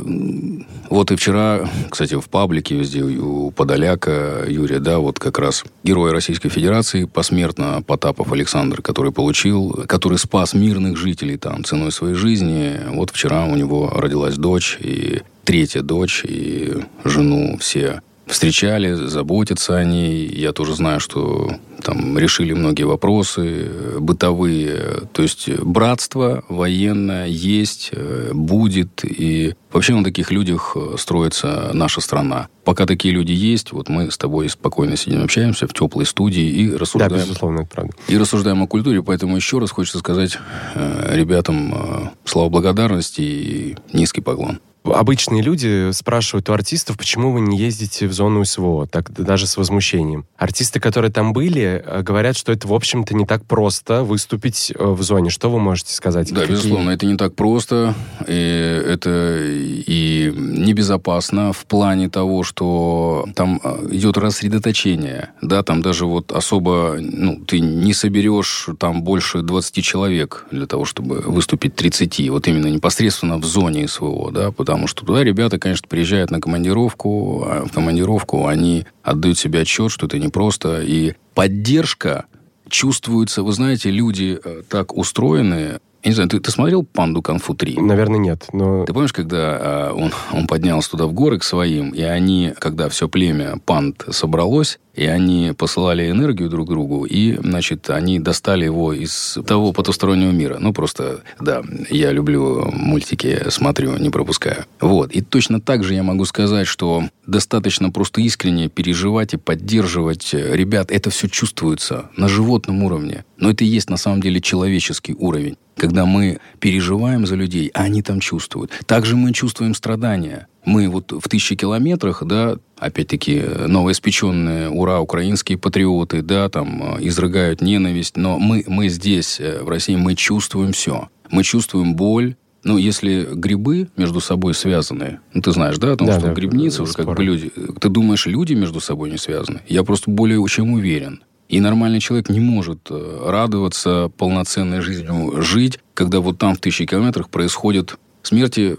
Вот 0.89 1.11
и 1.11 1.15
вчера, 1.15 1.69
кстати, 1.89 2.19
в 2.19 2.27
паблике 2.27 2.75
везде 2.75 3.03
у 3.03 3.51
Подоляка 3.51 4.45
Юрия, 4.47 4.79
да, 4.79 4.97
вот 4.97 5.19
как 5.19 5.37
раз 5.37 5.63
герой 5.83 6.11
Российской 6.11 6.49
Федерации, 6.49 7.05
посмертно 7.05 7.83
Потапов 7.85 8.31
Александр, 8.31 8.81
который 8.81 9.11
получил, 9.11 9.85
который 9.87 10.17
спас 10.17 10.55
мирных 10.55 10.97
жителей 10.97 11.37
там, 11.37 11.63
ценой 11.63 11.91
своей 11.91 12.15
жизни. 12.15 12.79
Вот 12.87 13.11
вчера 13.11 13.45
у 13.45 13.55
него 13.55 13.91
родилась 13.93 14.37
дочь, 14.37 14.79
и 14.81 15.21
третья 15.43 15.83
дочь, 15.83 16.23
и 16.27 16.77
жену 17.03 17.57
все 17.59 18.01
встречали, 18.25 18.93
заботятся 18.93 19.77
о 19.77 19.83
ней. 19.83 20.27
Я 20.27 20.53
тоже 20.53 20.75
знаю, 20.75 20.99
что 20.99 21.51
там 21.83 22.17
решили 22.17 22.53
многие 22.53 22.83
вопросы 22.83 23.69
бытовые. 23.99 25.07
То 25.13 25.21
есть 25.21 25.49
братство 25.59 26.43
военное 26.47 27.27
есть, 27.27 27.89
э, 27.91 28.31
будет. 28.33 29.03
И 29.03 29.55
вообще 29.71 29.95
на 29.95 30.03
таких 30.03 30.31
людях 30.31 30.73
э, 30.75 30.95
строится 30.97 31.71
наша 31.73 32.01
страна. 32.01 32.47
Пока 32.63 32.85
такие 32.85 33.13
люди 33.13 33.31
есть, 33.31 33.71
вот 33.71 33.89
мы 33.89 34.11
с 34.11 34.17
тобой 34.17 34.49
спокойно 34.49 34.95
сидим, 34.95 35.23
общаемся 35.23 35.67
в 35.67 35.73
теплой 35.73 36.05
студии 36.05 36.43
и 36.43 36.75
рассуждаем. 36.75 37.13
Да, 37.13 37.25
безусловно, 37.25 37.61
это 37.61 37.69
правда. 37.69 37.93
И 38.07 38.17
рассуждаем 38.17 38.61
о 38.61 38.67
культуре. 38.67 39.01
Поэтому 39.01 39.35
еще 39.35 39.59
раз 39.59 39.71
хочется 39.71 39.99
сказать 39.99 40.37
э, 40.75 41.15
ребятам 41.15 41.73
э, 41.73 42.09
слова 42.25 42.49
благодарности 42.49 43.21
и 43.21 43.77
низкий 43.93 44.21
поклон 44.21 44.59
обычные 44.83 45.41
люди 45.41 45.91
спрашивают 45.91 46.49
у 46.49 46.53
артистов, 46.53 46.97
почему 46.97 47.31
вы 47.31 47.41
не 47.41 47.57
ездите 47.57 48.07
в 48.07 48.13
зону 48.13 48.43
СВО, 48.45 48.87
так 48.87 49.11
даже 49.11 49.47
с 49.47 49.57
возмущением. 49.57 50.25
Артисты, 50.37 50.79
которые 50.79 51.11
там 51.11 51.33
были, 51.33 51.83
э, 51.85 52.01
говорят, 52.01 52.35
что 52.35 52.51
это, 52.51 52.67
в 52.67 52.73
общем-то, 52.73 53.15
не 53.15 53.25
так 53.25 53.45
просто 53.45 54.03
выступить 54.03 54.71
э, 54.73 54.83
в 54.83 55.01
зоне. 55.03 55.29
Что 55.29 55.49
вы 55.49 55.59
можете 55.59 55.93
сказать? 55.93 56.33
Да, 56.33 56.41
Какие... 56.41 56.55
безусловно, 56.55 56.91
это 56.91 57.05
не 57.05 57.15
так 57.15 57.35
просто, 57.35 57.93
и 58.27 58.83
это 58.87 59.39
и 59.41 60.33
небезопасно 60.35 61.53
в 61.53 61.65
плане 61.65 62.09
того, 62.09 62.43
что 62.43 63.27
там 63.35 63.59
э, 63.63 63.87
идет 63.91 64.17
рассредоточение, 64.17 65.29
да, 65.41 65.63
там 65.63 65.81
даже 65.81 66.05
вот 66.05 66.31
особо, 66.31 66.97
ну, 66.99 67.43
ты 67.45 67.59
не 67.59 67.93
соберешь 67.93 68.69
там 68.79 69.03
больше 69.03 69.41
20 69.41 69.83
человек 69.83 70.45
для 70.51 70.65
того, 70.65 70.85
чтобы 70.85 71.21
выступить 71.21 71.75
30, 71.75 72.29
вот 72.29 72.47
именно 72.47 72.67
непосредственно 72.67 73.37
в 73.37 73.45
зоне 73.45 73.87
СВО, 73.87 74.31
да, 74.31 74.51
потому 74.51 74.70
потому 74.71 74.87
что 74.87 75.05
туда 75.05 75.21
ребята, 75.21 75.59
конечно, 75.59 75.85
приезжают 75.89 76.31
на 76.31 76.39
командировку, 76.39 77.43
а 77.45 77.65
в 77.65 77.73
командировку 77.73 78.47
они 78.47 78.85
отдают 79.03 79.37
себе 79.37 79.59
отчет, 79.59 79.91
что 79.91 80.05
это 80.05 80.17
непросто, 80.17 80.81
и 80.81 81.15
поддержка 81.33 82.23
чувствуется, 82.69 83.43
вы 83.43 83.51
знаете, 83.51 83.91
люди 83.91 84.39
э, 84.41 84.61
так 84.69 84.95
устроены, 84.95 85.79
я 86.03 86.09
не 86.09 86.13
знаю, 86.13 86.29
ты, 86.29 86.39
ты 86.39 86.51
смотрел 86.51 86.83
«Панду 86.83 87.21
Конфу 87.21 87.53
3»? 87.53 87.81
Наверное, 87.81 88.17
нет. 88.17 88.47
Но... 88.53 88.85
Ты 88.85 88.93
помнишь, 88.93 89.11
когда 89.11 89.89
э, 89.89 89.91
он, 89.91 90.13
он 90.31 90.47
поднялся 90.47 90.91
туда 90.91 91.05
в 91.05 91.11
горы 91.11 91.37
к 91.37 91.43
своим, 91.43 91.89
и 91.89 92.01
они, 92.01 92.53
когда 92.57 92.87
все 92.87 93.09
племя 93.09 93.57
панд 93.65 94.05
собралось, 94.09 94.79
и 95.01 95.05
они 95.07 95.53
посылали 95.57 96.11
энергию 96.11 96.47
друг 96.47 96.69
другу, 96.69 97.05
и, 97.05 97.35
значит, 97.37 97.89
они 97.89 98.19
достали 98.19 98.65
его 98.65 98.93
из 98.93 99.39
того 99.47 99.73
потустороннего 99.73 100.29
мира. 100.29 100.57
Ну, 100.59 100.73
просто, 100.73 101.23
да, 101.39 101.63
я 101.89 102.11
люблю 102.11 102.69
мультики, 102.71 103.49
смотрю, 103.49 103.97
не 103.97 104.11
пропускаю. 104.11 104.65
Вот. 104.79 105.11
И 105.11 105.21
точно 105.21 105.59
так 105.59 105.83
же 105.83 105.95
я 105.95 106.03
могу 106.03 106.25
сказать, 106.25 106.67
что 106.67 107.03
достаточно 107.25 107.89
просто 107.89 108.21
искренне 108.21 108.69
переживать 108.69 109.33
и 109.33 109.37
поддерживать 109.37 110.33
ребят. 110.33 110.91
Это 110.91 111.09
все 111.09 111.27
чувствуется 111.27 112.11
на 112.15 112.27
животном 112.27 112.83
уровне. 112.83 113.25
Но 113.37 113.49
это 113.49 113.63
и 113.63 113.67
есть 113.67 113.89
на 113.89 113.97
самом 113.97 114.21
деле 114.21 114.39
человеческий 114.39 115.15
уровень. 115.17 115.57
Когда 115.77 116.05
мы 116.05 116.37
переживаем 116.59 117.25
за 117.25 117.35
людей, 117.35 117.71
а 117.73 117.83
они 117.83 118.03
там 118.03 118.19
чувствуют. 118.19 118.71
Также 118.85 119.15
мы 119.15 119.33
чувствуем 119.33 119.73
страдания. 119.73 120.47
Мы 120.65 120.89
вот 120.89 121.11
в 121.11 121.27
тысячи 121.27 121.55
километрах, 121.55 122.23
да, 122.25 122.57
опять-таки, 122.77 123.41
новоиспеченные, 123.67 124.69
ура, 124.69 124.99
украинские 124.99 125.57
патриоты, 125.57 126.21
да, 126.21 126.49
там, 126.49 126.97
э, 126.97 127.07
изрыгают 127.07 127.61
ненависть, 127.61 128.17
но 128.17 128.37
мы, 128.37 128.63
мы 128.67 128.89
здесь, 128.89 129.39
э, 129.39 129.63
в 129.63 129.69
России, 129.69 129.95
мы 129.95 130.15
чувствуем 130.15 130.71
все. 130.71 131.09
Мы 131.29 131.43
чувствуем 131.43 131.95
боль, 131.95 132.35
ну, 132.63 132.77
если 132.77 133.27
грибы 133.33 133.89
между 133.97 134.19
собой 134.19 134.53
связаны, 134.53 135.19
ну, 135.33 135.41
ты 135.41 135.51
знаешь, 135.51 135.77
да, 135.77 135.93
о 135.93 135.97
том, 135.97 136.07
да, 136.07 136.19
что 136.19 136.27
да, 136.27 136.33
грибницы 136.33 136.83
уже 136.83 136.93
как 136.93 137.07
бы 137.07 137.23
люди... 137.23 137.51
Ты 137.79 137.89
думаешь, 137.89 138.27
люди 138.27 138.53
между 138.53 138.79
собой 138.79 139.09
не 139.09 139.17
связаны? 139.17 139.61
Я 139.67 139.83
просто 139.83 140.11
более 140.11 140.45
чем 140.47 140.73
уверен. 140.73 141.23
И 141.49 141.59
нормальный 141.59 141.99
человек 141.99 142.29
не 142.29 142.39
может 142.39 142.87
э, 142.89 143.25
радоваться 143.27 144.11
полноценной 144.17 144.81
жизнью, 144.81 145.41
жить, 145.41 145.79
когда 145.93 146.19
вот 146.19 146.37
там 146.37 146.55
в 146.55 146.59
тысячи 146.59 146.85
километрах 146.85 147.29
происходят 147.29 147.97
смерти 148.21 148.77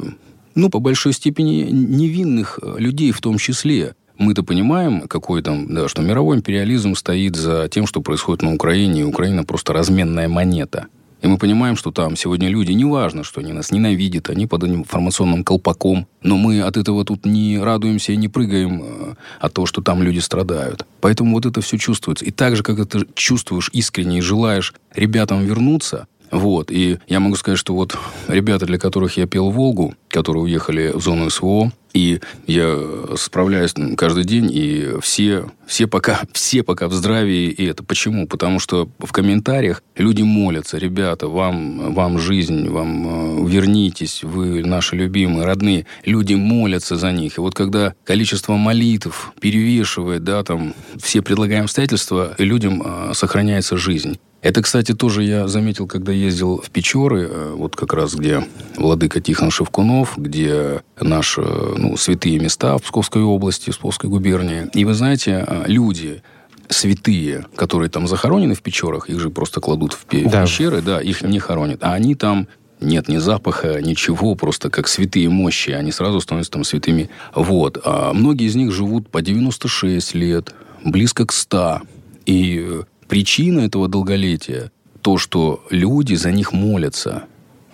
ну, 0.55 0.71
по 0.71 0.79
большой 0.79 1.13
степени 1.13 1.63
невинных 1.71 2.59
э, 2.63 2.75
людей 2.79 3.13
в 3.13 3.21
том 3.21 3.39
числе. 3.39 3.95
Мы-то 4.19 4.43
понимаем, 4.43 5.03
какой 5.09 5.43
там, 5.43 5.75
да, 5.75 5.89
что 5.89 6.03
мировой 6.03 6.37
империализм 6.37 6.95
стоит 6.95 7.37
за 7.37 7.69
тем, 7.69 7.87
что 7.87 8.03
происходит 8.03 8.43
на 8.43 8.55
Украине, 8.55 9.01
и 9.01 9.05
Украина 9.05 9.45
просто 9.45 9.73
разменная 9.73 10.29
монета. 10.29 10.87
И 11.23 11.29
мы 11.29 11.39
понимаем, 11.39 11.77
что 11.77 11.93
там 11.93 12.17
сегодня 12.17 12.49
люди, 12.49 12.73
неважно, 12.73 13.23
что 13.23 13.41
они 13.41 13.53
нас 13.53 13.71
ненавидят, 13.71 14.29
они 14.29 14.49
под 14.49 14.65
информационным 14.65 15.45
колпаком, 15.45 16.09
но 16.21 16.37
мы 16.37 16.61
от 16.63 16.77
этого 16.77 17.05
тут 17.05 17.25
не 17.25 17.61
радуемся 17.61 18.13
и 18.13 18.17
не 18.17 18.27
прыгаем 18.27 18.83
э, 18.83 19.15
от 19.39 19.55
того, 19.55 19.67
что 19.67 19.83
там 19.83 20.03
люди 20.03 20.19
страдают. 20.19 20.85
Поэтому 21.01 21.35
вот 21.35 21.47
это 21.47 21.61
все 21.61 21.79
чувствуется. 21.79 22.25
И 22.25 22.33
так 22.33 22.57
же, 22.57 22.65
как 22.65 22.85
ты 22.89 23.07
чувствуешь 23.15 23.71
искренне 23.73 24.19
и 24.19 24.21
желаешь 24.21 24.75
ребятам 24.95 25.45
вернуться, 25.45 26.09
Вот. 26.33 26.73
И 26.73 26.99
я 27.07 27.21
могу 27.21 27.37
сказать, 27.37 27.59
что 27.59 27.75
вот 27.75 27.97
ребята, 28.27 28.65
для 28.67 28.79
которых 28.79 29.19
я 29.19 29.27
пел 29.27 29.51
«Волгу», 29.51 29.95
которые 30.09 30.45
уехали 30.45 30.91
в 30.95 31.01
зону 31.01 31.29
СВО, 31.31 31.71
и 31.93 32.21
я 32.47 32.79
справляюсь 33.17 33.75
каждый 33.99 34.25
день, 34.25 34.51
и 34.51 34.95
все, 35.03 35.51
все, 35.67 35.87
пока, 35.87 36.23
все 36.33 36.63
пока 36.63 36.89
в 36.89 36.95
здравии. 36.95 37.51
И 37.51 37.67
это 37.67 37.85
почему? 37.85 38.27
Потому 38.27 38.61
что 38.61 38.89
в 38.99 39.13
комментариях 39.13 39.83
люди 39.95 40.23
молятся. 40.23 40.79
Ребята, 40.79 41.29
вам, 41.29 41.93
вам 41.93 42.19
жизнь, 42.19 42.67
вам 42.69 43.45
э, 43.45 43.51
вернитесь, 43.51 44.25
вы 44.25 44.65
наши 44.65 44.97
любимые, 44.97 45.45
родные. 45.45 45.85
Люди 46.07 46.33
молятся 46.33 46.97
за 46.97 47.13
них. 47.13 47.37
И 47.37 47.41
вот 47.43 47.55
когда 47.55 47.95
количество 48.05 48.55
молитв 48.55 49.33
перевешивает, 49.39 50.25
да, 50.25 50.43
там, 50.45 50.75
все 50.99 51.21
предлагаемые 51.21 51.65
обстоятельства, 51.65 52.35
людям 52.39 52.83
э, 52.83 53.13
сохраняется 53.13 53.77
жизнь. 53.77 54.19
Это, 54.43 54.61
кстати, 54.61 54.93
тоже 54.93 55.23
я 55.23 55.47
заметил, 55.47 55.87
когда 55.87 56.11
ездил 56.11 56.61
в 56.61 56.69
Печоры, 56.71 57.29
э, 57.31 57.55
вот 57.57 57.77
как 57.77 57.95
раз 57.95 58.15
где 58.15 58.45
владыка 58.77 59.21
Тихон 59.21 59.53
Шевкунов, 59.53 60.19
где 60.19 60.83
наши 61.01 61.41
ну, 61.41 61.97
святые 61.97 62.41
места 62.41 62.77
в 62.77 62.83
Псковской 62.83 63.23
области, 63.23 63.71
в 63.71 63.77
Псковской 63.77 64.11
губернии. 64.11 64.69
И 64.75 64.85
вы 64.85 64.95
знаете, 64.95 65.45
э, 65.47 65.65
люди, 65.69 66.23
святые, 66.69 67.47
которые 67.55 67.89
там 67.89 68.09
захоронены 68.09 68.55
в 68.55 68.63
Печорах, 68.63 69.09
их 69.09 69.21
же 69.21 69.31
просто 69.31 69.61
кладут 69.61 69.93
в 69.93 70.07
да. 70.11 70.43
пещеры, 70.43 70.83
да, 70.83 71.01
их 71.01 71.23
не 71.23 71.39
хоронят. 71.39 71.79
А 71.85 71.93
они 71.93 72.17
там 72.17 72.49
нет 72.81 73.07
ни 73.07 73.19
запаха, 73.19 73.81
ничего, 73.81 74.35
просто 74.35 74.71
как 74.71 74.89
святые 74.89 75.29
мощи, 75.29 75.71
они 75.71 75.93
сразу 75.93 76.21
становятся 76.21 76.53
там 76.53 76.65
святыми. 76.65 77.11
Вот. 77.33 77.81
А 77.85 78.13
многие 78.13 78.49
из 78.49 78.57
них 78.57 78.73
живут 78.73 79.09
по 79.09 79.23
96 79.23 80.15
лет, 80.15 80.53
близко 80.85 81.27
к 81.27 81.33
100. 81.33 81.83
И 82.27 82.83
причина 83.13 83.61
этого 83.61 83.89
долголетия 83.89 84.73
то, 85.03 85.19
что 85.19 85.63
люди 85.69 86.15
за 86.15 86.33
них 86.33 86.55
молятся. 86.55 87.25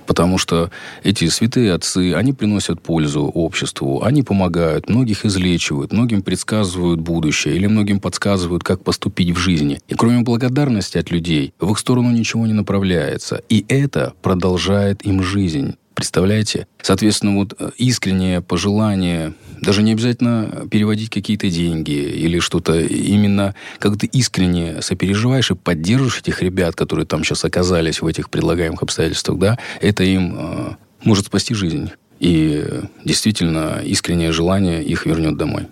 Потому 0.04 0.36
что 0.36 0.72
эти 1.04 1.28
святые 1.28 1.74
отцы, 1.74 2.14
они 2.14 2.32
приносят 2.32 2.80
пользу 2.80 3.22
обществу, 3.22 4.02
они 4.02 4.24
помогают, 4.24 4.88
многих 4.88 5.24
излечивают, 5.24 5.92
многим 5.92 6.22
предсказывают 6.22 6.98
будущее 6.98 7.54
или 7.54 7.68
многим 7.68 8.00
подсказывают, 8.00 8.64
как 8.64 8.82
поступить 8.82 9.30
в 9.30 9.38
жизни. 9.38 9.78
И 9.86 9.94
кроме 9.94 10.22
благодарности 10.22 10.98
от 10.98 11.12
людей, 11.12 11.54
в 11.60 11.70
их 11.70 11.78
сторону 11.78 12.10
ничего 12.10 12.44
не 12.44 12.52
направляется. 12.52 13.40
И 13.48 13.64
это 13.68 14.14
продолжает 14.22 15.06
им 15.06 15.22
жизнь. 15.22 15.76
Представляете? 15.98 16.68
Соответственно, 16.80 17.34
вот 17.34 17.56
э, 17.58 17.70
искреннее 17.76 18.40
пожелание, 18.40 19.34
даже 19.60 19.82
не 19.82 19.90
обязательно 19.90 20.68
переводить 20.70 21.10
какие-то 21.10 21.50
деньги 21.50 21.90
или 21.90 22.38
что-то, 22.38 22.78
именно 22.78 23.56
когда 23.80 23.98
ты 23.98 24.06
искренне 24.06 24.80
сопереживаешь 24.80 25.50
и 25.50 25.56
поддерживаешь 25.56 26.20
этих 26.20 26.40
ребят, 26.40 26.76
которые 26.76 27.04
там 27.04 27.24
сейчас 27.24 27.44
оказались 27.44 28.00
в 28.00 28.06
этих 28.06 28.30
предлагаемых 28.30 28.80
обстоятельствах, 28.80 29.40
да, 29.40 29.58
это 29.80 30.04
им 30.04 30.36
э, 30.38 30.76
может 31.02 31.26
спасти 31.26 31.52
жизнь. 31.52 31.90
И 32.20 32.64
действительно 33.04 33.80
искреннее 33.84 34.30
желание 34.30 34.84
их 34.84 35.04
вернет 35.04 35.36
домой. 35.36 35.66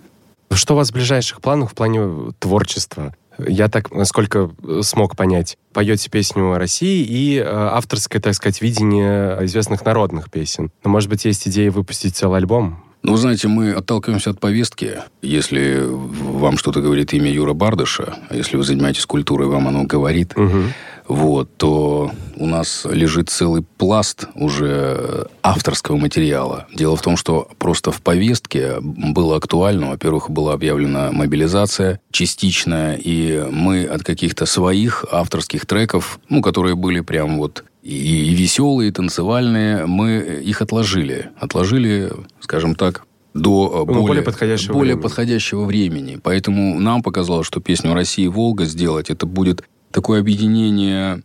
Что 0.51 0.73
у 0.73 0.75
вас 0.75 0.89
в 0.89 0.93
ближайших 0.93 1.39
планах 1.39 1.71
в 1.71 1.73
плане 1.73 2.33
творчества? 2.39 3.15
Я 3.39 3.67
так, 3.67 3.91
насколько 3.91 4.51
смог 4.81 5.15
понять, 5.15 5.57
поете 5.73 6.09
песню 6.09 6.51
о 6.51 6.59
России 6.59 7.03
и 7.03 7.37
э, 7.37 7.43
авторское, 7.45 8.21
так 8.21 8.33
сказать, 8.33 8.61
видение 8.61 9.37
известных 9.45 9.85
народных 9.85 10.31
песен. 10.31 10.71
Но, 10.83 10.89
может 10.89 11.09
быть, 11.09 11.25
есть 11.25 11.47
идея 11.47 11.71
выпустить 11.71 12.15
целый 12.15 12.37
альбом? 12.37 12.83
Ну, 13.07 13.13
вы 13.13 13.19
знаете, 13.19 13.47
мы 13.47 13.71
отталкиваемся 13.71 14.31
от 14.31 14.39
повестки. 14.41 14.95
Если 15.21 15.81
вам 15.81 16.57
что-то 16.57 16.81
говорит 16.81 17.13
имя 17.13 17.31
Юра 17.31 17.53
Бардыша, 17.53 18.17
а 18.29 18.35
если 18.35 18.57
вы 18.57 18.65
занимаетесь 18.65 19.05
культурой, 19.05 19.47
вам 19.47 19.69
оно 19.69 19.85
говорит, 19.85 20.33
угу. 20.35 20.63
вот, 21.07 21.49
то 21.55 22.11
у 22.35 22.45
нас 22.45 22.83
лежит 22.83 23.29
целый 23.29 23.63
пласт 23.77 24.25
уже 24.35 25.29
авторского 25.41 25.95
материала. 25.95 26.67
Дело 26.73 26.97
в 26.97 27.01
том, 27.01 27.15
что 27.15 27.47
просто 27.59 27.93
в 27.93 28.01
повестке 28.01 28.81
было 28.81 29.37
актуально. 29.37 29.91
Во-первых, 29.91 30.29
была 30.29 30.51
объявлена 30.51 31.13
мобилизация 31.13 32.01
частичная, 32.11 32.95
и 33.01 33.41
мы 33.49 33.85
от 33.85 34.03
каких-то 34.03 34.45
своих 34.45 35.05
авторских 35.09 35.65
треков, 35.65 36.19
ну, 36.27 36.41
которые 36.41 36.75
были 36.75 36.99
прям 36.99 37.37
вот 37.37 37.63
и, 37.87 38.31
и 38.31 38.35
веселые, 38.35 38.89
и 38.89 38.91
танцевальные, 38.91 39.85
мы 39.85 40.41
их 40.43 40.61
отложили. 40.61 41.29
Отложили, 41.39 42.11
скажем 42.41 42.75
так, 42.75 43.05
до 43.33 43.69
ну, 43.69 43.85
более, 43.85 44.07
более, 44.07 44.23
подходящего, 44.23 44.73
более 44.73 44.95
времени. 44.95 45.03
подходящего 45.03 45.63
времени. 45.63 46.19
Поэтому 46.21 46.79
нам 46.81 47.01
показалось, 47.01 47.47
что 47.47 47.61
песню 47.61 47.93
«Россия 47.93 48.29
Волга» 48.29 48.65
сделать, 48.65 49.09
это 49.09 49.25
будет 49.25 49.63
такое 49.91 50.19
объединение. 50.19 51.23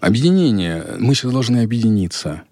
Объединение. 0.00 0.84
Мы 0.98 1.14
сейчас 1.14 1.32
должны 1.32 1.62
объединиться. 1.62 2.42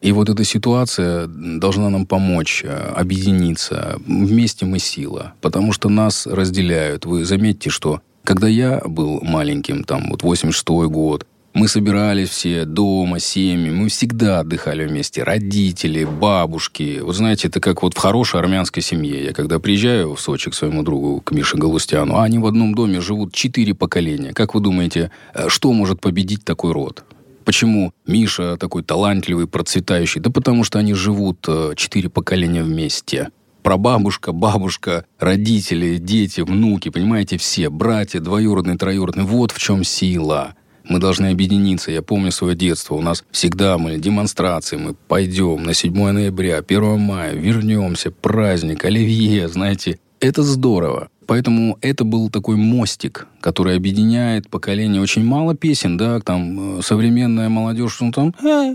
И 0.00 0.12
вот 0.12 0.30
эта 0.30 0.42
ситуация 0.44 1.26
должна 1.26 1.90
нам 1.90 2.06
помочь 2.06 2.62
э, 2.64 2.70
объединиться. 2.70 4.00
Вместе 4.06 4.64
мы 4.64 4.78
сила. 4.78 5.34
Потому 5.42 5.72
что 5.72 5.90
нас 5.90 6.26
разделяют. 6.26 7.04
Вы 7.04 7.26
заметьте, 7.26 7.68
что 7.68 8.00
когда 8.24 8.48
я 8.48 8.80
был 8.86 9.20
маленьким, 9.20 9.84
там 9.84 10.06
вот 10.08 10.22
86 10.22 10.64
год, 10.88 11.26
мы 11.52 11.68
собирались 11.68 12.28
все 12.28 12.64
дома, 12.64 13.18
семьи, 13.18 13.70
мы 13.70 13.88
всегда 13.88 14.40
отдыхали 14.40 14.86
вместе. 14.86 15.22
Родители, 15.22 16.04
бабушки. 16.04 17.00
Вот 17.02 17.16
знаете, 17.16 17.48
это 17.48 17.60
как 17.60 17.82
вот 17.82 17.94
в 17.94 17.98
хорошей 17.98 18.40
армянской 18.40 18.82
семье. 18.82 19.24
Я 19.24 19.32
когда 19.32 19.58
приезжаю 19.58 20.14
в 20.14 20.20
Сочи 20.20 20.50
к 20.50 20.54
своему 20.54 20.82
другу, 20.82 21.20
к 21.20 21.32
Мише 21.32 21.56
Галустяну, 21.56 22.16
а 22.16 22.24
они 22.24 22.38
в 22.38 22.46
одном 22.46 22.74
доме 22.74 23.00
живут 23.00 23.34
четыре 23.34 23.74
поколения. 23.74 24.32
Как 24.32 24.54
вы 24.54 24.60
думаете, 24.60 25.10
э, 25.34 25.48
что 25.48 25.72
может 25.72 26.00
победить 26.00 26.44
такой 26.44 26.72
род? 26.72 27.04
Почему 27.44 27.92
Миша 28.06 28.56
такой 28.56 28.84
талантливый, 28.84 29.48
процветающий? 29.48 30.20
Да 30.20 30.30
потому 30.30 30.62
что 30.62 30.78
они 30.78 30.94
живут 30.94 31.44
э, 31.48 31.72
четыре 31.76 32.08
поколения 32.08 32.62
вместе 32.62 33.30
прабабушка, 33.62 34.32
бабушка, 34.32 35.04
родители, 35.18 35.98
дети, 35.98 36.40
внуки, 36.40 36.88
понимаете, 36.88 37.36
все, 37.36 37.68
братья, 37.68 38.18
двоюродные, 38.18 38.78
троюродные. 38.78 39.26
Вот 39.26 39.52
в 39.52 39.58
чем 39.58 39.84
сила. 39.84 40.54
Мы 40.84 40.98
должны 40.98 41.26
объединиться. 41.26 41.90
Я 41.90 42.02
помню 42.02 42.32
свое 42.32 42.54
детство. 42.54 42.94
У 42.94 43.02
нас 43.02 43.24
всегда 43.30 43.78
были 43.78 43.98
демонстрации. 43.98 44.76
Мы 44.76 44.94
пойдем 44.94 45.62
на 45.62 45.74
7 45.74 45.92
ноября, 45.92 46.58
1 46.58 46.98
мая, 46.98 47.34
вернемся, 47.34 48.10
праздник, 48.10 48.84
оливье, 48.84 49.48
знаете. 49.48 49.98
Это 50.20 50.42
здорово. 50.42 51.08
Поэтому 51.30 51.78
это 51.80 52.02
был 52.04 52.28
такой 52.28 52.56
мостик, 52.56 53.28
который 53.40 53.76
объединяет 53.76 54.50
поколение. 54.50 55.00
Очень 55.00 55.24
мало 55.24 55.54
песен, 55.54 55.96
да, 55.96 56.18
там 56.18 56.80
э, 56.80 56.82
современная 56.82 57.48
молодежь, 57.48 58.00
ну 58.00 58.10
там 58.10 58.34
«Э, 58.42 58.74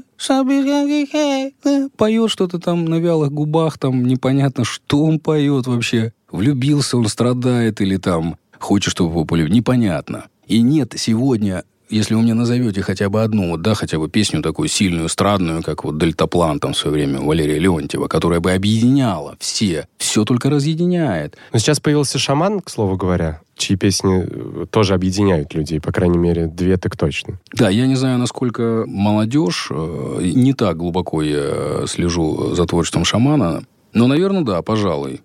э», 1.65 1.89
поет 1.97 2.31
что-то 2.31 2.59
там 2.59 2.85
на 2.85 2.95
вялых 2.95 3.33
губах, 3.33 3.77
там 3.77 4.05
непонятно, 4.05 4.63
что 4.63 5.03
он 5.03 5.19
поет 5.19 5.67
вообще. 5.67 6.13
Влюбился 6.31 6.97
он, 6.97 7.09
страдает 7.09 7.81
или 7.81 7.97
там 7.97 8.37
хочет, 8.57 8.91
чтобы 8.91 9.09
его 9.09 9.25
полюбили. 9.25 9.55
Непонятно. 9.55 10.27
И 10.47 10.61
нет 10.61 10.93
сегодня 10.95 11.65
если 11.89 12.15
вы 12.15 12.21
мне 12.21 12.33
назовете 12.33 12.81
хотя 12.81 13.09
бы 13.09 13.21
одну, 13.21 13.51
вот, 13.51 13.61
да, 13.61 13.73
хотя 13.73 13.99
бы 13.99 14.09
песню 14.09 14.41
такую 14.41 14.67
сильную, 14.67 15.07
эстрадную, 15.07 15.63
как 15.63 15.83
вот 15.83 15.97
«Дельтаплан» 15.97 16.59
там 16.59 16.73
в 16.73 16.77
свое 16.77 16.95
время 16.95 17.21
Валерия 17.21 17.59
Леонтьева, 17.59 18.07
которая 18.07 18.39
бы 18.39 18.51
объединяла 18.51 19.35
все, 19.39 19.87
все 19.97 20.25
только 20.25 20.49
разъединяет. 20.49 21.37
Но 21.53 21.59
сейчас 21.59 21.79
появился 21.79 22.19
шаман, 22.19 22.61
к 22.61 22.69
слову 22.69 22.97
говоря, 22.97 23.41
чьи 23.55 23.75
песни 23.75 24.25
э, 24.25 24.65
тоже 24.69 24.93
объединяют 24.93 25.53
людей, 25.53 25.79
по 25.79 25.91
крайней 25.91 26.17
мере, 26.17 26.47
две 26.47 26.77
так 26.77 26.97
точно. 26.97 27.39
Да, 27.53 27.69
я 27.69 27.85
не 27.85 27.95
знаю, 27.95 28.17
насколько 28.17 28.85
молодежь, 28.87 29.67
э, 29.69 30.31
не 30.35 30.53
так 30.53 30.77
глубоко 30.77 31.21
я 31.21 31.85
слежу 31.87 32.55
за 32.55 32.65
творчеством 32.65 33.05
шамана, 33.05 33.63
но, 33.93 34.07
наверное, 34.07 34.41
да, 34.41 34.61
пожалуй. 34.61 35.21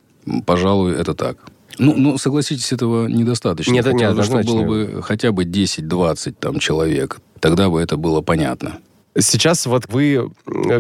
Пожалуй, 0.47 0.95
это 0.95 1.15
так. 1.15 1.39
Ну, 1.79 1.95
ну, 1.97 2.19
согласитесь, 2.19 2.73
этого 2.73 3.07
недостаточно. 3.07 3.73
Нет, 3.73 3.87
нет, 3.93 4.15
бы, 4.15 4.23
чтобы 4.23 4.45
было 4.45 4.63
бы 4.65 5.03
хотя 5.03 5.33
бы 5.33 5.45
10-20 5.45 6.35
там 6.39 6.59
человек. 6.59 7.21
Тогда 7.41 7.71
бы 7.71 7.81
это 7.81 7.97
было 7.97 8.21
понятно. 8.21 8.79
Сейчас 9.19 9.67
вот 9.67 9.85
вы, 9.89 10.31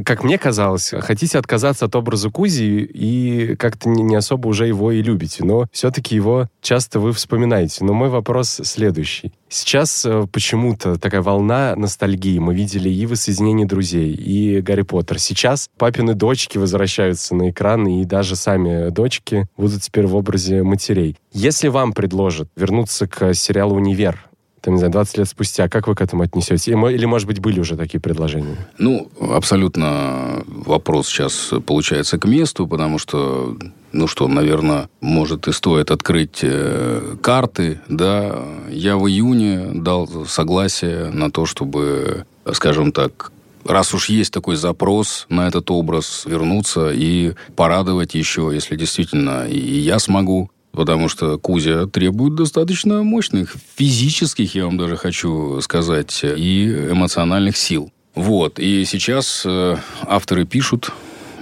как 0.04 0.22
мне 0.22 0.38
казалось, 0.38 0.92
хотите 1.00 1.38
отказаться 1.38 1.86
от 1.86 1.96
образа 1.96 2.30
Кузи 2.30 2.82
и 2.82 3.56
как-то 3.56 3.88
не 3.88 4.14
особо 4.14 4.48
уже 4.48 4.66
его 4.66 4.92
и 4.92 5.02
любите, 5.02 5.44
но 5.44 5.66
все-таки 5.72 6.14
его 6.14 6.48
часто 6.60 7.00
вы 7.00 7.12
вспоминаете. 7.12 7.84
Но 7.84 7.92
мой 7.92 8.08
вопрос 8.08 8.60
следующий. 8.62 9.32
Сейчас 9.48 10.06
э, 10.06 10.28
почему-то 10.32 10.96
такая 10.96 11.22
волна 11.22 11.74
ностальгии. 11.74 12.38
Мы 12.38 12.54
видели 12.54 12.88
и 12.88 13.04
«Воссоединение 13.04 13.66
друзей», 13.66 14.14
и 14.14 14.60
«Гарри 14.60 14.82
Поттер». 14.82 15.18
Сейчас 15.18 15.68
папины 15.76 16.14
дочки 16.14 16.56
возвращаются 16.56 17.34
на 17.34 17.50
экран, 17.50 17.84
и 17.88 18.04
даже 18.04 18.36
сами 18.36 18.90
дочки 18.90 19.48
будут 19.56 19.82
теперь 19.82 20.06
в 20.06 20.14
образе 20.14 20.62
матерей. 20.62 21.16
Если 21.32 21.66
вам 21.66 21.92
предложат 21.92 22.48
вернуться 22.54 23.08
к 23.08 23.34
сериалу 23.34 23.74
«Универ», 23.74 24.29
там, 24.60 24.74
не 24.74 24.78
знаю, 24.78 24.92
20 24.92 25.18
лет 25.18 25.28
спустя, 25.28 25.68
как 25.68 25.88
вы 25.88 25.94
к 25.94 26.00
этому 26.00 26.22
отнесетесь? 26.22 26.68
Или, 26.68 27.04
может 27.04 27.26
быть, 27.26 27.40
были 27.40 27.60
уже 27.60 27.76
такие 27.76 28.00
предложения? 28.00 28.56
Ну, 28.78 29.10
абсолютно 29.20 30.42
вопрос 30.46 31.08
сейчас 31.08 31.52
получается 31.66 32.18
к 32.18 32.26
месту, 32.26 32.66
потому 32.66 32.98
что 32.98 33.56
ну 33.92 34.06
что, 34.06 34.28
наверное, 34.28 34.88
может 35.00 35.48
и 35.48 35.52
стоит 35.52 35.90
открыть 35.90 36.40
э, 36.42 37.16
карты, 37.20 37.80
да. 37.88 38.44
Я 38.70 38.96
в 38.96 39.08
июне 39.08 39.70
дал 39.74 40.08
согласие 40.26 41.10
на 41.10 41.30
то, 41.30 41.44
чтобы, 41.44 42.24
скажем 42.52 42.92
так, 42.92 43.32
раз 43.64 43.92
уж 43.94 44.08
есть 44.08 44.32
такой 44.32 44.56
запрос 44.56 45.26
на 45.28 45.48
этот 45.48 45.70
образ, 45.70 46.24
вернуться 46.26 46.90
и 46.92 47.34
порадовать 47.56 48.14
еще, 48.14 48.50
если 48.52 48.76
действительно 48.76 49.48
и 49.48 49.58
я 49.58 49.98
смогу. 49.98 50.50
Потому 50.72 51.08
что 51.08 51.38
Кузя 51.38 51.86
требует 51.86 52.34
достаточно 52.36 53.02
мощных 53.02 53.56
физических, 53.76 54.54
я 54.54 54.66
вам 54.66 54.78
даже 54.78 54.96
хочу 54.96 55.60
сказать, 55.60 56.20
и 56.22 56.66
эмоциональных 56.90 57.56
сил. 57.56 57.90
Вот. 58.14 58.58
И 58.58 58.84
сейчас 58.84 59.42
э, 59.44 59.76
авторы 60.02 60.44
пишут 60.44 60.92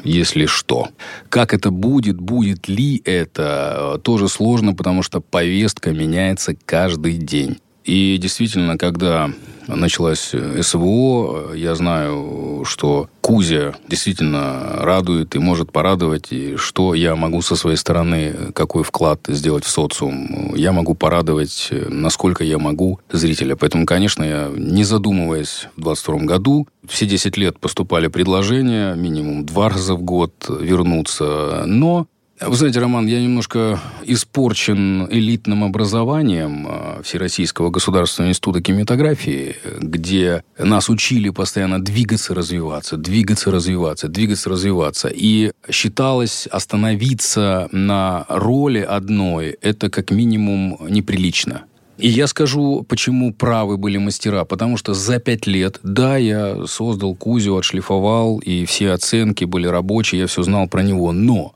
если 0.04 0.46
что. 0.46 0.88
Как 1.28 1.54
это 1.54 1.70
будет, 1.70 2.20
будет 2.20 2.68
ли 2.68 3.02
это, 3.04 3.96
э, 3.96 3.98
тоже 3.98 4.28
сложно, 4.28 4.74
потому 4.74 5.02
что 5.02 5.20
повестка 5.20 5.90
меняется 5.90 6.54
каждый 6.64 7.14
день. 7.18 7.58
И 7.88 8.18
действительно, 8.18 8.76
когда 8.76 9.30
началась 9.66 10.34
СВО, 10.60 11.54
я 11.54 11.74
знаю, 11.74 12.62
что 12.66 13.08
Кузя 13.22 13.76
действительно 13.88 14.76
радует 14.80 15.34
и 15.34 15.38
может 15.38 15.72
порадовать, 15.72 16.30
и 16.30 16.56
что 16.56 16.92
я 16.92 17.16
могу 17.16 17.40
со 17.40 17.56
своей 17.56 17.78
стороны, 17.78 18.52
какой 18.52 18.84
вклад 18.84 19.20
сделать 19.28 19.64
в 19.64 19.70
социум. 19.70 20.54
Я 20.54 20.72
могу 20.72 20.94
порадовать, 20.94 21.68
насколько 21.88 22.44
я 22.44 22.58
могу 22.58 23.00
зрителя. 23.10 23.56
Поэтому, 23.56 23.86
конечно, 23.86 24.22
я, 24.22 24.50
не 24.54 24.84
задумываясь, 24.84 25.68
в 25.76 25.80
22 25.80 26.16
году, 26.24 26.68
все 26.86 27.06
10 27.06 27.38
лет 27.38 27.58
поступали 27.58 28.08
предложения, 28.08 28.94
минимум 28.96 29.46
два 29.46 29.70
раза 29.70 29.94
в 29.94 30.02
год 30.02 30.32
вернуться, 30.60 31.64
но 31.64 32.06
вы 32.40 32.54
знаете, 32.54 32.78
Роман, 32.80 33.06
я 33.06 33.20
немножко 33.20 33.80
испорчен 34.04 35.08
элитным 35.10 35.64
образованием 35.64 36.66
а, 36.68 37.00
Всероссийского 37.02 37.70
государственного 37.70 38.30
института 38.30 38.62
кинематографии, 38.62 39.56
где 39.80 40.44
нас 40.58 40.88
учили 40.88 41.30
постоянно 41.30 41.82
двигаться, 41.82 42.34
развиваться, 42.34 42.96
двигаться, 42.96 43.50
развиваться, 43.50 44.08
двигаться, 44.08 44.50
развиваться. 44.50 45.08
И 45.08 45.52
считалось 45.70 46.46
остановиться 46.46 47.68
на 47.72 48.24
роли 48.28 48.80
одной– 48.80 49.56
это 49.62 49.90
как 49.90 50.10
минимум 50.10 50.78
неприлично. 50.88 51.64
И 51.98 52.08
я 52.08 52.28
скажу, 52.28 52.86
почему 52.88 53.32
правы 53.34 53.76
были 53.76 53.98
мастера. 53.98 54.44
Потому 54.44 54.76
что 54.76 54.94
за 54.94 55.18
пять 55.18 55.48
лет, 55.48 55.80
да, 55.82 56.16
я 56.16 56.64
создал 56.66 57.16
Кузю, 57.16 57.56
отшлифовал, 57.56 58.38
и 58.38 58.64
все 58.66 58.92
оценки 58.92 59.44
были 59.44 59.66
рабочие, 59.66 60.20
я 60.20 60.26
все 60.28 60.44
знал 60.44 60.68
про 60.68 60.82
него. 60.82 61.10
Но 61.10 61.54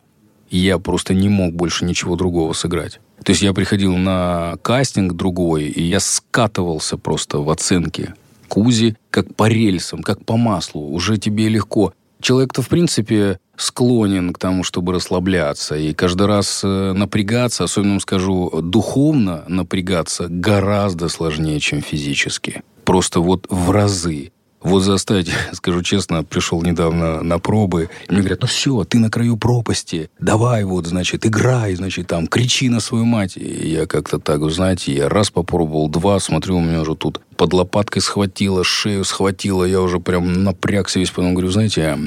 я 0.58 0.78
просто 0.78 1.14
не 1.14 1.28
мог 1.28 1.54
больше 1.54 1.84
ничего 1.84 2.16
другого 2.16 2.52
сыграть. 2.52 3.00
То 3.24 3.30
есть 3.30 3.42
я 3.42 3.52
приходил 3.52 3.96
на 3.96 4.56
кастинг 4.62 5.14
другой, 5.14 5.64
и 5.64 5.82
я 5.82 6.00
скатывался 6.00 6.98
просто 6.98 7.38
в 7.38 7.50
оценке 7.50 8.14
Кузи, 8.48 8.96
как 9.10 9.34
по 9.34 9.48
рельсам, 9.48 10.02
как 10.02 10.24
по 10.24 10.36
маслу. 10.36 10.82
Уже 10.90 11.16
тебе 11.16 11.48
легко. 11.48 11.94
Человек-то, 12.20 12.62
в 12.62 12.68
принципе, 12.68 13.38
склонен 13.56 14.32
к 14.32 14.38
тому, 14.38 14.62
чтобы 14.62 14.92
расслабляться. 14.92 15.76
И 15.76 15.94
каждый 15.94 16.26
раз 16.26 16.62
э, 16.62 16.92
напрягаться, 16.92 17.64
особенно, 17.64 17.98
скажу, 18.00 18.50
духовно 18.62 19.44
напрягаться 19.48 20.26
гораздо 20.28 21.08
сложнее, 21.08 21.60
чем 21.60 21.80
физически. 21.80 22.62
Просто 22.84 23.20
вот 23.20 23.46
в 23.48 23.70
разы. 23.70 24.32
Вот 24.62 24.80
заставить, 24.80 25.30
скажу 25.52 25.82
честно, 25.82 26.22
пришел 26.24 26.62
недавно 26.62 27.22
на 27.22 27.38
пробы, 27.38 27.90
мне 28.08 28.20
говорят, 28.20 28.40
ну 28.42 28.46
все, 28.46 28.84
ты 28.84 28.98
на 28.98 29.10
краю 29.10 29.36
пропасти, 29.36 30.10
давай 30.18 30.64
вот, 30.64 30.86
значит, 30.86 31.26
играй, 31.26 31.74
значит, 31.74 32.06
там, 32.06 32.26
кричи 32.26 32.68
на 32.68 32.80
свою 32.80 33.04
мать. 33.04 33.36
И 33.36 33.68
я 33.68 33.86
как-то 33.86 34.18
так, 34.18 34.48
знаете, 34.50 34.94
я 34.94 35.08
раз 35.08 35.30
попробовал, 35.30 35.88
два, 35.88 36.20
смотрю, 36.20 36.56
у 36.58 36.60
меня 36.60 36.82
уже 36.82 36.94
тут 36.94 37.20
под 37.36 37.52
лопаткой 37.52 38.02
схватило, 38.02 38.62
шею 38.62 39.04
схватило, 39.04 39.64
я 39.64 39.80
уже 39.80 39.98
прям 39.98 40.44
напрягся 40.44 41.00
весь, 41.00 41.10
потом 41.10 41.34
говорю, 41.34 41.50
знаете, 41.50 41.98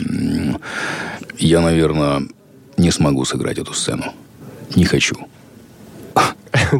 я, 1.38 1.62
наверное, 1.62 2.24
не 2.78 2.92
смогу 2.92 3.26
сыграть 3.26 3.58
эту 3.58 3.74
сцену. 3.74 4.14
Не 4.76 4.86
хочу. 4.86 5.16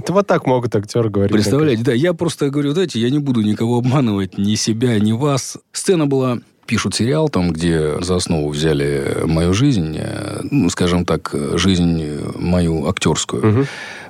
Вот 0.08 0.28
так 0.28 0.46
могут 0.46 0.76
актеры 0.76 1.10
говорить. 1.10 1.34
Представляете, 1.34 1.84
да, 1.84 1.94
я 1.94 2.14
просто 2.14 2.50
говорю, 2.50 2.72
знаете, 2.72 3.00
я 3.00 3.10
не 3.10 3.20
буду 3.20 3.42
никого 3.42 3.78
обманывать, 3.78 4.38
ни 4.38 4.56
себя, 4.56 4.98
ни 5.00 5.12
вас. 5.12 5.58
Сцена 5.72 6.08
была 6.08 6.40
пишут 6.66 6.96
сериал, 6.96 7.30
там, 7.30 7.52
где 7.52 8.02
за 8.02 8.16
основу 8.16 8.50
взяли 8.50 9.22
мою 9.26 9.54
жизнь, 9.54 9.96
э, 10.00 10.40
ну, 10.50 10.70
скажем 10.70 11.06
так, 11.06 11.34
жизнь 11.54 12.20
мою 12.36 12.88
актерскую. 12.88 13.48
Угу. 13.48 13.66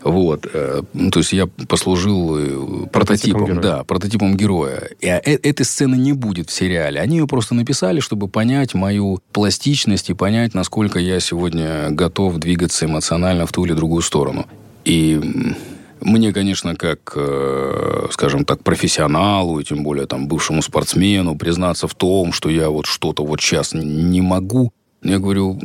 Вот. 0.06 0.48
Э, 0.54 0.84
ну, 0.94 1.12
то 1.12 1.20
есть 1.20 1.34
я 1.34 1.48
послужил 1.48 2.38
э, 2.38 2.88
прототипом, 2.92 3.42
прототипом 3.42 3.62
да, 3.62 3.84
прототипом 3.84 4.38
героя. 4.38 4.90
И 5.00 5.08
этой 5.08 5.66
сцены 5.66 5.96
не 5.96 6.14
будет 6.14 6.50
в 6.50 6.54
сериале. 6.54 7.02
Они 7.02 7.18
ее 7.18 7.28
просто 7.28 7.56
написали, 7.56 8.00
чтобы 8.00 8.28
понять 8.28 8.74
мою 8.74 9.20
пластичность 9.34 10.10
и 10.10 10.14
понять, 10.14 10.54
насколько 10.54 11.00
я 11.00 11.20
сегодня 11.20 11.90
готов 11.90 12.38
двигаться 12.38 12.86
эмоционально 12.86 13.46
в 13.46 13.52
ту 13.52 13.66
или 13.66 13.74
другую 13.74 14.02
сторону. 14.02 14.46
И 14.86 15.20
мне, 16.00 16.32
конечно, 16.32 16.76
как, 16.76 17.14
э, 17.16 18.08
скажем 18.12 18.46
так, 18.46 18.64
профессионалу, 18.64 19.60
и 19.60 19.64
тем 19.64 19.84
более 19.84 20.06
там 20.06 20.28
бывшему 20.28 20.62
спортсмену, 20.62 21.36
признаться 21.36 21.88
в 21.88 21.96
том, 21.96 22.32
что 22.32 22.50
я 22.50 22.70
вот 22.70 22.86
что-то 22.86 23.26
вот 23.26 23.42
сейчас 23.42 23.74
не 23.74 24.22
могу, 24.22 24.72
я 25.04 25.20
говорю, 25.20 25.60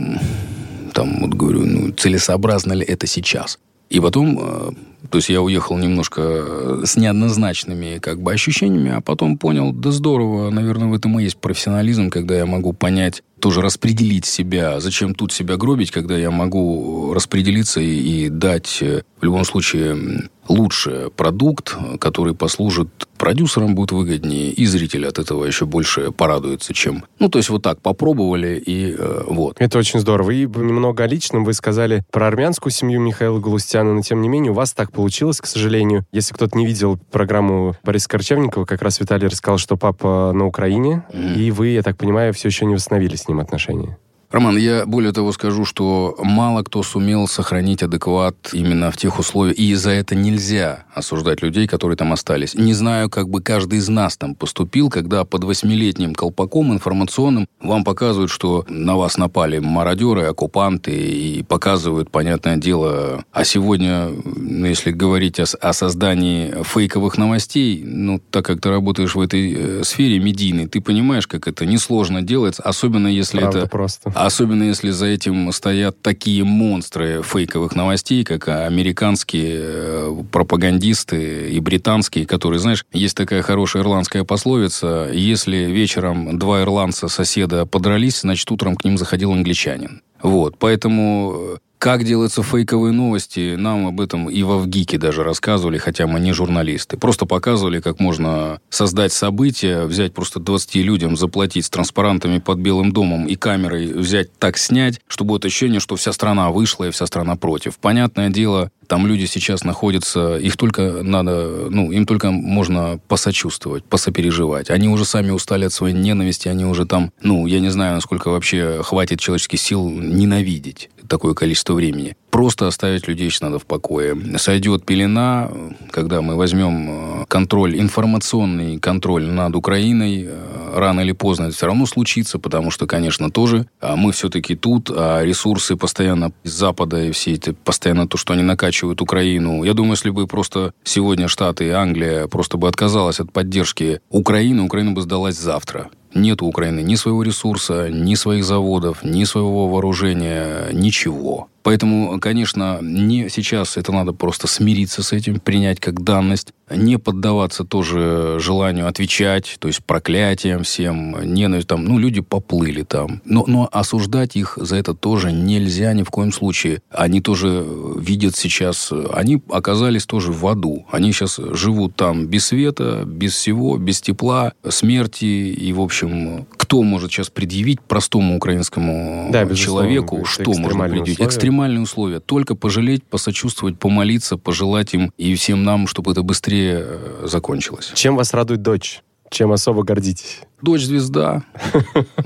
там 0.94 1.20
вот 1.20 1.30
говорю, 1.30 1.66
ну, 1.66 1.92
целесообразно 1.92 2.72
ли 2.72 2.84
это 2.84 3.06
сейчас? 3.06 3.58
И 3.90 4.00
потом, 4.00 4.38
э, 4.40 4.70
то 5.10 5.18
есть 5.18 5.28
я 5.28 5.42
уехал 5.42 5.76
немножко 5.76 6.80
с 6.84 6.96
неоднозначными 6.96 7.98
как 7.98 8.22
бы 8.22 8.32
ощущениями, 8.32 8.92
а 8.92 9.00
потом 9.00 9.36
понял, 9.36 9.72
да 9.72 9.90
здорово, 9.90 10.50
наверное, 10.50 10.88
в 10.88 10.94
этом 10.94 11.18
и 11.18 11.24
есть 11.24 11.36
профессионализм, 11.36 12.08
когда 12.08 12.36
я 12.36 12.46
могу 12.46 12.72
понять, 12.72 13.22
тоже 13.40 13.62
распределить 13.62 14.26
себя. 14.26 14.80
Зачем 14.80 15.14
тут 15.14 15.32
себя 15.32 15.56
гробить, 15.56 15.90
когда 15.90 16.16
я 16.16 16.30
могу 16.30 17.12
распределиться 17.14 17.80
и, 17.80 18.26
и 18.26 18.28
дать 18.28 18.78
э, 18.82 19.02
в 19.20 19.24
любом 19.24 19.44
случае 19.44 20.28
лучше 20.48 21.10
продукт, 21.16 21.76
который 21.98 22.34
послужит 22.34 22.88
продюсерам 23.20 23.74
будет 23.74 23.92
выгоднее, 23.92 24.50
и 24.50 24.64
зритель 24.64 25.06
от 25.06 25.18
этого 25.18 25.44
еще 25.44 25.66
больше 25.66 26.10
порадуется, 26.10 26.72
чем... 26.72 27.04
Ну, 27.18 27.28
то 27.28 27.38
есть 27.38 27.50
вот 27.50 27.62
так 27.62 27.80
попробовали, 27.82 28.62
и 28.64 28.96
э, 28.98 29.24
вот. 29.26 29.56
Это 29.60 29.78
очень 29.78 30.00
здорово. 30.00 30.30
И 30.30 30.46
немного 30.46 31.04
о 31.04 31.06
личном. 31.06 31.44
Вы 31.44 31.52
сказали 31.52 32.02
про 32.10 32.28
армянскую 32.28 32.72
семью 32.72 32.98
Михаила 33.00 33.38
Галустяна, 33.38 33.92
но 33.92 34.00
тем 34.00 34.22
не 34.22 34.28
менее 34.28 34.52
у 34.52 34.54
вас 34.54 34.72
так 34.72 34.90
получилось, 34.90 35.40
к 35.40 35.46
сожалению. 35.46 36.06
Если 36.12 36.32
кто-то 36.32 36.56
не 36.56 36.64
видел 36.64 36.98
программу 37.10 37.76
Бориса 37.84 38.08
Корчевникова, 38.08 38.64
как 38.64 38.80
раз 38.80 39.00
Виталий 39.00 39.28
рассказал, 39.28 39.58
что 39.58 39.76
папа 39.76 40.32
на 40.34 40.46
Украине, 40.46 41.04
mm. 41.12 41.34
и 41.34 41.50
вы, 41.50 41.68
я 41.68 41.82
так 41.82 41.98
понимаю, 41.98 42.32
все 42.32 42.48
еще 42.48 42.64
не 42.64 42.74
восстановили 42.74 43.16
с 43.16 43.28
ним 43.28 43.40
отношения. 43.40 43.98
Роман, 44.30 44.56
я 44.58 44.86
более 44.86 45.12
того 45.12 45.32
скажу, 45.32 45.64
что 45.64 46.16
мало 46.22 46.62
кто 46.62 46.84
сумел 46.84 47.26
сохранить 47.26 47.82
адекват 47.82 48.50
именно 48.52 48.92
в 48.92 48.96
тех 48.96 49.18
условиях, 49.18 49.56
и 49.58 49.74
за 49.74 49.90
это 49.90 50.14
нельзя 50.14 50.84
осуждать 50.94 51.42
людей, 51.42 51.66
которые 51.66 51.96
там 51.96 52.12
остались. 52.12 52.54
Не 52.54 52.72
знаю, 52.72 53.10
как 53.10 53.28
бы 53.28 53.42
каждый 53.42 53.80
из 53.80 53.88
нас 53.88 54.16
там 54.16 54.36
поступил, 54.36 54.88
когда 54.88 55.24
под 55.24 55.42
восьмилетним 55.42 56.14
колпаком 56.14 56.72
информационным 56.72 57.48
вам 57.60 57.82
показывают, 57.82 58.30
что 58.30 58.64
на 58.68 58.96
вас 58.96 59.18
напали 59.18 59.58
мародеры, 59.58 60.26
оккупанты, 60.26 60.92
и 60.92 61.42
показывают, 61.42 62.12
понятное 62.12 62.56
дело, 62.56 63.24
а 63.32 63.44
сегодня, 63.44 64.10
ну, 64.24 64.64
если 64.64 64.92
говорить 64.92 65.40
о, 65.40 65.44
о 65.60 65.72
создании 65.72 66.62
фейковых 66.62 67.18
новостей, 67.18 67.82
ну, 67.84 68.20
так 68.30 68.44
как 68.44 68.60
ты 68.60 68.70
работаешь 68.70 69.16
в 69.16 69.20
этой 69.20 69.54
э, 69.54 69.82
сфере 69.82 70.20
медийной, 70.20 70.68
ты 70.68 70.80
понимаешь, 70.80 71.26
как 71.26 71.48
это 71.48 71.66
несложно 71.66 72.22
делать, 72.22 72.60
особенно 72.60 73.08
если 73.08 73.40
Правда 73.40 73.58
это... 73.58 73.68
просто 73.68 74.19
Особенно 74.24 74.64
если 74.64 74.90
за 74.90 75.06
этим 75.06 75.50
стоят 75.50 76.02
такие 76.02 76.44
монстры 76.44 77.22
фейковых 77.22 77.74
новостей, 77.74 78.22
как 78.22 78.48
американские 78.48 79.60
э, 79.62 80.22
пропагандисты 80.30 81.50
и 81.50 81.58
британские, 81.60 82.26
которые, 82.26 82.60
знаешь, 82.60 82.84
есть 82.92 83.16
такая 83.16 83.40
хорошая 83.40 83.82
ирландская 83.82 84.24
пословица, 84.24 85.08
если 85.10 85.56
вечером 85.56 86.38
два 86.38 86.60
ирландца 86.60 87.08
соседа 87.08 87.64
подрались, 87.64 88.20
значит, 88.20 88.50
утром 88.50 88.76
к 88.76 88.84
ним 88.84 88.98
заходил 88.98 89.32
англичанин. 89.32 90.02
Вот, 90.22 90.58
поэтому 90.58 91.58
Как 91.80 92.04
делаются 92.04 92.42
фейковые 92.42 92.92
новости, 92.92 93.54
нам 93.56 93.86
об 93.86 94.02
этом 94.02 94.28
и 94.28 94.42
во 94.42 94.58
ВГИКе 94.58 94.98
даже 94.98 95.24
рассказывали, 95.24 95.78
хотя 95.78 96.06
мы 96.06 96.20
не 96.20 96.34
журналисты. 96.34 96.98
Просто 96.98 97.24
показывали, 97.24 97.80
как 97.80 98.00
можно 98.00 98.60
создать 98.68 99.14
событие, 99.14 99.86
взять 99.86 100.12
просто 100.12 100.40
20 100.40 100.74
людям, 100.74 101.16
заплатить 101.16 101.64
с 101.64 101.70
транспарантами 101.70 102.38
под 102.38 102.58
Белым 102.58 102.92
домом 102.92 103.24
и 103.24 103.34
камерой, 103.34 103.94
взять 103.94 104.30
так 104.38 104.58
снять, 104.58 105.00
чтобы 105.08 105.28
будет 105.28 105.46
ощущение, 105.46 105.80
что 105.80 105.96
вся 105.96 106.12
страна 106.12 106.50
вышла 106.50 106.84
и 106.84 106.90
вся 106.90 107.06
страна 107.06 107.36
против. 107.36 107.78
Понятное 107.78 108.28
дело, 108.28 108.70
там 108.86 109.06
люди 109.06 109.24
сейчас 109.24 109.64
находятся, 109.64 110.36
их 110.36 110.58
только 110.58 111.02
надо, 111.02 111.68
ну, 111.70 111.90
им 111.92 112.04
только 112.04 112.30
можно 112.30 113.00
посочувствовать, 113.08 113.84
посопереживать. 113.84 114.68
Они 114.68 114.86
уже 114.88 115.06
сами 115.06 115.30
устали 115.30 115.64
от 115.64 115.72
своей 115.72 115.94
ненависти, 115.94 116.48
они 116.48 116.66
уже 116.66 116.84
там, 116.84 117.10
ну, 117.22 117.46
я 117.46 117.58
не 117.58 117.70
знаю, 117.70 117.94
насколько 117.94 118.28
вообще 118.28 118.82
хватит 118.82 119.18
человеческих 119.18 119.60
сил 119.60 119.88
ненавидеть 119.88 120.90
такое 121.10 121.34
количество 121.34 121.74
времени. 121.74 122.16
Просто 122.30 122.68
оставить 122.68 123.08
людей 123.08 123.30
надо 123.42 123.58
в 123.58 123.66
покое. 123.66 124.16
Сойдет 124.38 124.86
пелена, 124.86 125.50
когда 125.90 126.22
мы 126.22 126.36
возьмем 126.36 127.22
э, 127.22 127.24
контроль, 127.26 127.78
информационный 127.78 128.78
контроль 128.78 129.26
над 129.26 129.56
Украиной, 129.56 130.26
э, 130.28 130.72
рано 130.74 131.00
или 131.00 131.12
поздно 131.12 131.44
это 131.44 131.54
все 131.54 131.66
равно 131.66 131.86
случится, 131.86 132.38
потому 132.38 132.70
что, 132.70 132.86
конечно, 132.86 133.30
тоже 133.30 133.66
а 133.80 133.96
мы 133.96 134.12
все-таки 134.12 134.54
тут, 134.54 134.90
а 134.90 135.22
ресурсы 135.22 135.76
постоянно 135.76 136.32
из 136.44 136.52
Запада 136.52 137.02
и 137.02 137.10
все 137.10 137.34
это, 137.34 137.52
постоянно 137.52 138.06
то, 138.06 138.16
что 138.16 138.32
они 138.32 138.42
накачивают 138.42 139.02
Украину. 139.02 139.64
Я 139.64 139.74
думаю, 139.74 139.92
если 139.92 140.10
бы 140.10 140.26
просто 140.26 140.72
сегодня 140.84 141.28
Штаты 141.28 141.66
и 141.66 141.70
Англия 141.70 142.26
просто 142.28 142.56
бы 142.56 142.68
отказалась 142.68 143.20
от 143.20 143.32
поддержки 143.32 144.00
Украины, 144.10 144.62
Украина 144.62 144.92
бы 144.92 145.02
сдалась 145.02 145.36
завтра. 145.36 145.90
Нет 146.14 146.42
у 146.42 146.46
Украины 146.46 146.80
ни 146.80 146.94
своего 146.94 147.22
ресурса, 147.22 147.88
ни 147.90 148.14
своих 148.14 148.44
заводов, 148.44 149.04
ни 149.04 149.24
своего 149.24 149.68
вооружения, 149.68 150.70
ничего. 150.72 151.49
Поэтому, 151.62 152.18
конечно, 152.20 152.78
не 152.80 153.28
сейчас 153.28 153.76
это 153.76 153.92
надо 153.92 154.12
просто 154.12 154.46
смириться 154.46 155.02
с 155.02 155.12
этим, 155.12 155.40
принять 155.40 155.80
как 155.80 156.02
данность, 156.02 156.52
не 156.70 156.98
поддаваться 156.98 157.64
тоже 157.64 158.36
желанию 158.38 158.86
отвечать, 158.86 159.56
то 159.58 159.68
есть 159.68 159.84
проклятиям 159.84 160.62
всем, 160.62 161.16
ненависть 161.22 161.68
там, 161.68 161.84
ну, 161.84 161.98
люди 161.98 162.20
поплыли 162.20 162.82
там. 162.82 163.20
Но, 163.24 163.44
но 163.46 163.68
осуждать 163.70 164.36
их 164.36 164.56
за 164.60 164.76
это 164.76 164.94
тоже 164.94 165.32
нельзя 165.32 165.92
ни 165.92 166.02
в 166.02 166.10
коем 166.10 166.32
случае. 166.32 166.80
Они 166.90 167.20
тоже 167.20 167.64
видят 167.96 168.36
сейчас, 168.36 168.92
они 169.12 169.42
оказались 169.50 170.06
тоже 170.06 170.32
в 170.32 170.46
аду. 170.46 170.86
Они 170.90 171.12
сейчас 171.12 171.40
живут 171.52 171.96
там 171.96 172.26
без 172.26 172.46
света, 172.46 173.02
без 173.04 173.34
всего, 173.34 173.76
без 173.76 174.00
тепла, 174.00 174.52
смерти 174.68 175.24
и, 175.24 175.72
в 175.72 175.80
общем, 175.80 176.46
кто 176.56 176.82
может 176.82 177.10
сейчас 177.10 177.30
предъявить 177.30 177.80
простому 177.80 178.36
украинскому 178.36 179.28
да, 179.32 179.48
человеку, 179.54 180.24
что 180.24 180.52
можно 180.52 180.84
предъявить? 180.84 181.14
Условия. 181.14 181.26
Экстремальные 181.50 181.82
условия. 181.82 182.20
Только 182.20 182.54
пожалеть, 182.54 183.02
посочувствовать, 183.02 183.76
помолиться, 183.76 184.36
пожелать 184.36 184.94
им 184.94 185.12
и 185.18 185.34
всем 185.34 185.64
нам, 185.64 185.88
чтобы 185.88 186.12
это 186.12 186.22
быстрее 186.22 186.78
э, 186.78 187.26
закончилось. 187.26 187.90
Чем 187.96 188.14
вас 188.14 188.32
радует 188.32 188.62
дочь? 188.62 189.02
Чем 189.32 189.50
особо 189.50 189.82
гордитесь? 189.82 190.42
Дочь 190.62 190.82
звезда. 190.82 191.42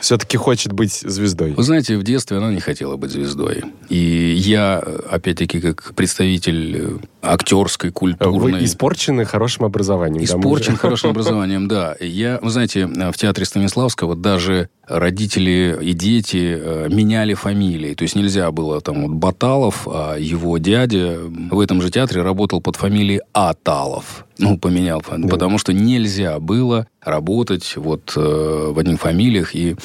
все-таки 0.00 0.36
хочет 0.36 0.72
быть 0.72 0.92
звездой? 0.92 1.52
Вы 1.52 1.62
знаете, 1.62 1.96
в 1.96 2.02
детстве 2.02 2.38
она 2.38 2.50
не 2.50 2.60
хотела 2.60 2.96
быть 2.96 3.10
звездой. 3.10 3.64
И 3.88 4.34
я, 4.38 4.78
опять-таки, 4.78 5.60
как 5.60 5.94
представитель 5.94 6.76
э, 6.76 6.98
актерской, 7.26 7.90
культурной... 7.90 8.60
Вы 8.60 8.64
испорчены 8.64 9.24
хорошим 9.24 9.64
образованием. 9.64 10.24
Испорчен 10.24 10.72
да, 10.74 10.78
хорошим 10.78 11.10
образованием, 11.10 11.68
да. 11.68 11.96
Я, 12.00 12.38
вы 12.42 12.50
знаете, 12.50 12.86
в 12.86 13.14
театре 13.14 13.46
Станиславского 13.46 14.16
даже 14.16 14.68
родители 14.86 15.76
и 15.80 15.92
дети 15.92 16.56
э, 16.58 16.88
меняли 16.90 17.34
фамилии. 17.34 17.94
То 17.94 18.02
есть 18.02 18.14
нельзя 18.14 18.50
было 18.52 18.80
там 18.80 19.02
вот 19.02 19.16
Баталов, 19.16 19.88
а 19.90 20.16
его 20.16 20.58
дядя 20.58 21.18
в 21.50 21.58
этом 21.60 21.82
же 21.82 21.90
театре 21.90 22.22
работал 22.22 22.60
под 22.60 22.76
фамилией 22.76 23.20
Аталов. 23.32 24.24
Ну, 24.38 24.58
поменял, 24.58 25.02
да. 25.08 25.28
потому 25.28 25.58
что 25.58 25.72
нельзя 25.72 26.38
было 26.38 26.86
работать 27.02 27.76
вот 27.76 28.12
э, 28.16 28.70
в 28.72 28.78
одних 28.78 29.00
фамилиях. 29.00 29.54
И 29.54 29.76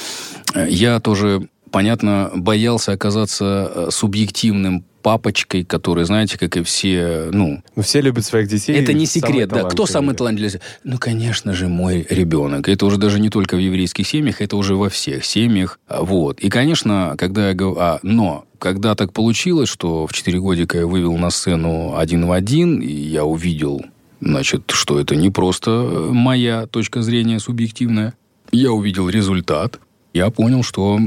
э, 0.54 0.68
я 0.70 1.00
тоже, 1.00 1.48
понятно, 1.72 2.32
боялся 2.36 2.92
оказаться 2.92 3.72
э, 3.74 3.88
субъективным 3.92 4.84
папочкой, 5.02 5.64
который, 5.64 6.06
знаете, 6.06 6.38
как 6.38 6.58
и 6.58 6.64
все, 6.64 7.30
ну... 7.32 7.62
Ну, 7.76 7.82
все 7.82 8.02
любят 8.02 8.26
своих 8.26 8.48
детей. 8.48 8.76
Это 8.76 8.94
не 8.94 9.06
секрет, 9.06 9.50
да. 9.50 9.64
Кто 9.64 9.86
самый 9.86 10.16
талантливый? 10.16 10.62
Ну, 10.84 10.98
конечно 10.98 11.54
же, 11.54 11.68
мой 11.68 12.06
ребенок. 12.10 12.70
Это 12.70 12.86
уже 12.86 12.98
даже 12.98 13.20
не 13.20 13.30
только 13.30 13.56
в 13.56 13.60
еврейских 13.60 14.08
семьях, 14.08 14.42
это 14.42 14.56
уже 14.56 14.76
во 14.76 14.90
всех 14.90 15.26
семьях. 15.26 15.80
Вот. 15.90 16.40
И, 16.40 16.50
конечно, 16.50 17.16
когда 17.18 17.50
я 17.50 17.54
говорю... 17.54 17.78
А, 17.80 18.00
но 18.04 18.46
когда 18.60 18.96
так 18.96 19.14
получилось, 19.14 19.70
что 19.70 20.06
в 20.08 20.14
4 20.14 20.40
годика 20.40 20.78
я 20.78 20.86
вывел 20.86 21.18
на 21.18 21.30
сцену 21.30 21.98
один 21.98 22.26
в 22.28 22.32
один, 22.32 22.80
и 22.80 22.92
я 22.92 23.26
увидел 23.26 23.82
Значит, 24.22 24.70
что 24.72 25.00
это 25.00 25.16
не 25.16 25.32
просто 25.32 25.72
моя 26.12 26.68
точка 26.68 27.02
зрения 27.02 27.40
субъективная. 27.40 28.14
Я 28.52 28.72
увидел 28.72 29.10
результат. 29.10 29.80
Я 30.14 30.30
понял, 30.30 30.62
что 30.62 31.00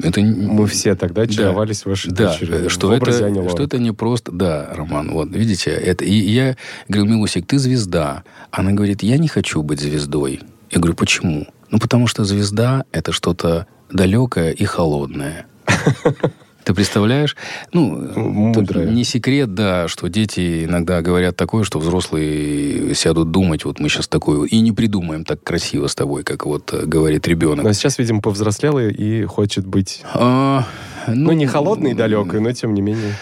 это... 0.00 0.20
Мы 0.20 0.66
все 0.66 0.94
тогда 0.94 1.22
очаровались 1.22 1.82
да, 1.82 1.90
вашей 1.90 2.10
да, 2.12 2.32
дочерью. 2.32 2.68
Что 2.68 2.92
это, 2.92 3.48
что 3.48 3.62
это 3.62 3.78
не 3.78 3.92
просто... 3.92 4.32
Да, 4.32 4.68
Роман, 4.72 5.10
вот, 5.12 5.30
видите, 5.30 5.70
это... 5.70 6.04
И 6.04 6.12
я 6.12 6.56
говорю, 6.88 7.10
Милусик, 7.10 7.46
ты 7.46 7.58
звезда. 7.58 8.22
Она 8.50 8.72
говорит, 8.72 9.02
я 9.02 9.16
не 9.16 9.28
хочу 9.28 9.62
быть 9.62 9.80
звездой. 9.80 10.40
Я 10.70 10.78
говорю, 10.78 10.94
почему? 10.94 11.46
Ну, 11.70 11.78
потому 11.78 12.06
что 12.06 12.24
звезда— 12.24 12.84
это 12.92 13.12
что-то 13.12 13.66
далекое 13.90 14.50
и 14.50 14.64
холодное. 14.64 15.46
Ты 16.64 16.72
представляешь? 16.72 17.36
Ну, 17.72 18.54
не 18.86 19.04
секрет, 19.04 19.54
да, 19.54 19.86
что 19.88 20.08
дети 20.08 20.64
иногда 20.64 21.02
говорят 21.02 21.36
такое, 21.36 21.64
что 21.64 21.78
взрослые 21.78 22.94
сядут 22.94 23.30
думать, 23.30 23.64
вот 23.64 23.80
мы 23.80 23.88
сейчас 23.88 24.08
такое, 24.08 24.46
и 24.46 24.60
не 24.60 24.72
придумаем 24.72 25.24
так 25.24 25.42
красиво 25.42 25.86
с 25.86 25.94
тобой, 25.94 26.24
как 26.24 26.46
вот 26.46 26.72
э, 26.72 26.86
говорит 26.86 27.28
ребенок. 27.28 27.64
Но 27.64 27.72
сейчас, 27.72 27.98
видимо, 27.98 28.20
повзрослел 28.20 28.78
и 28.78 29.24
хочет 29.24 29.66
быть... 29.66 30.02
А, 30.14 30.66
ну, 31.06 31.26
ну, 31.26 31.32
не 31.32 31.46
холодный 31.46 31.90
и 31.90 31.94
далекой, 31.94 32.40
но 32.40 32.52
тем 32.52 32.72
не 32.72 32.80
менее. 32.80 33.14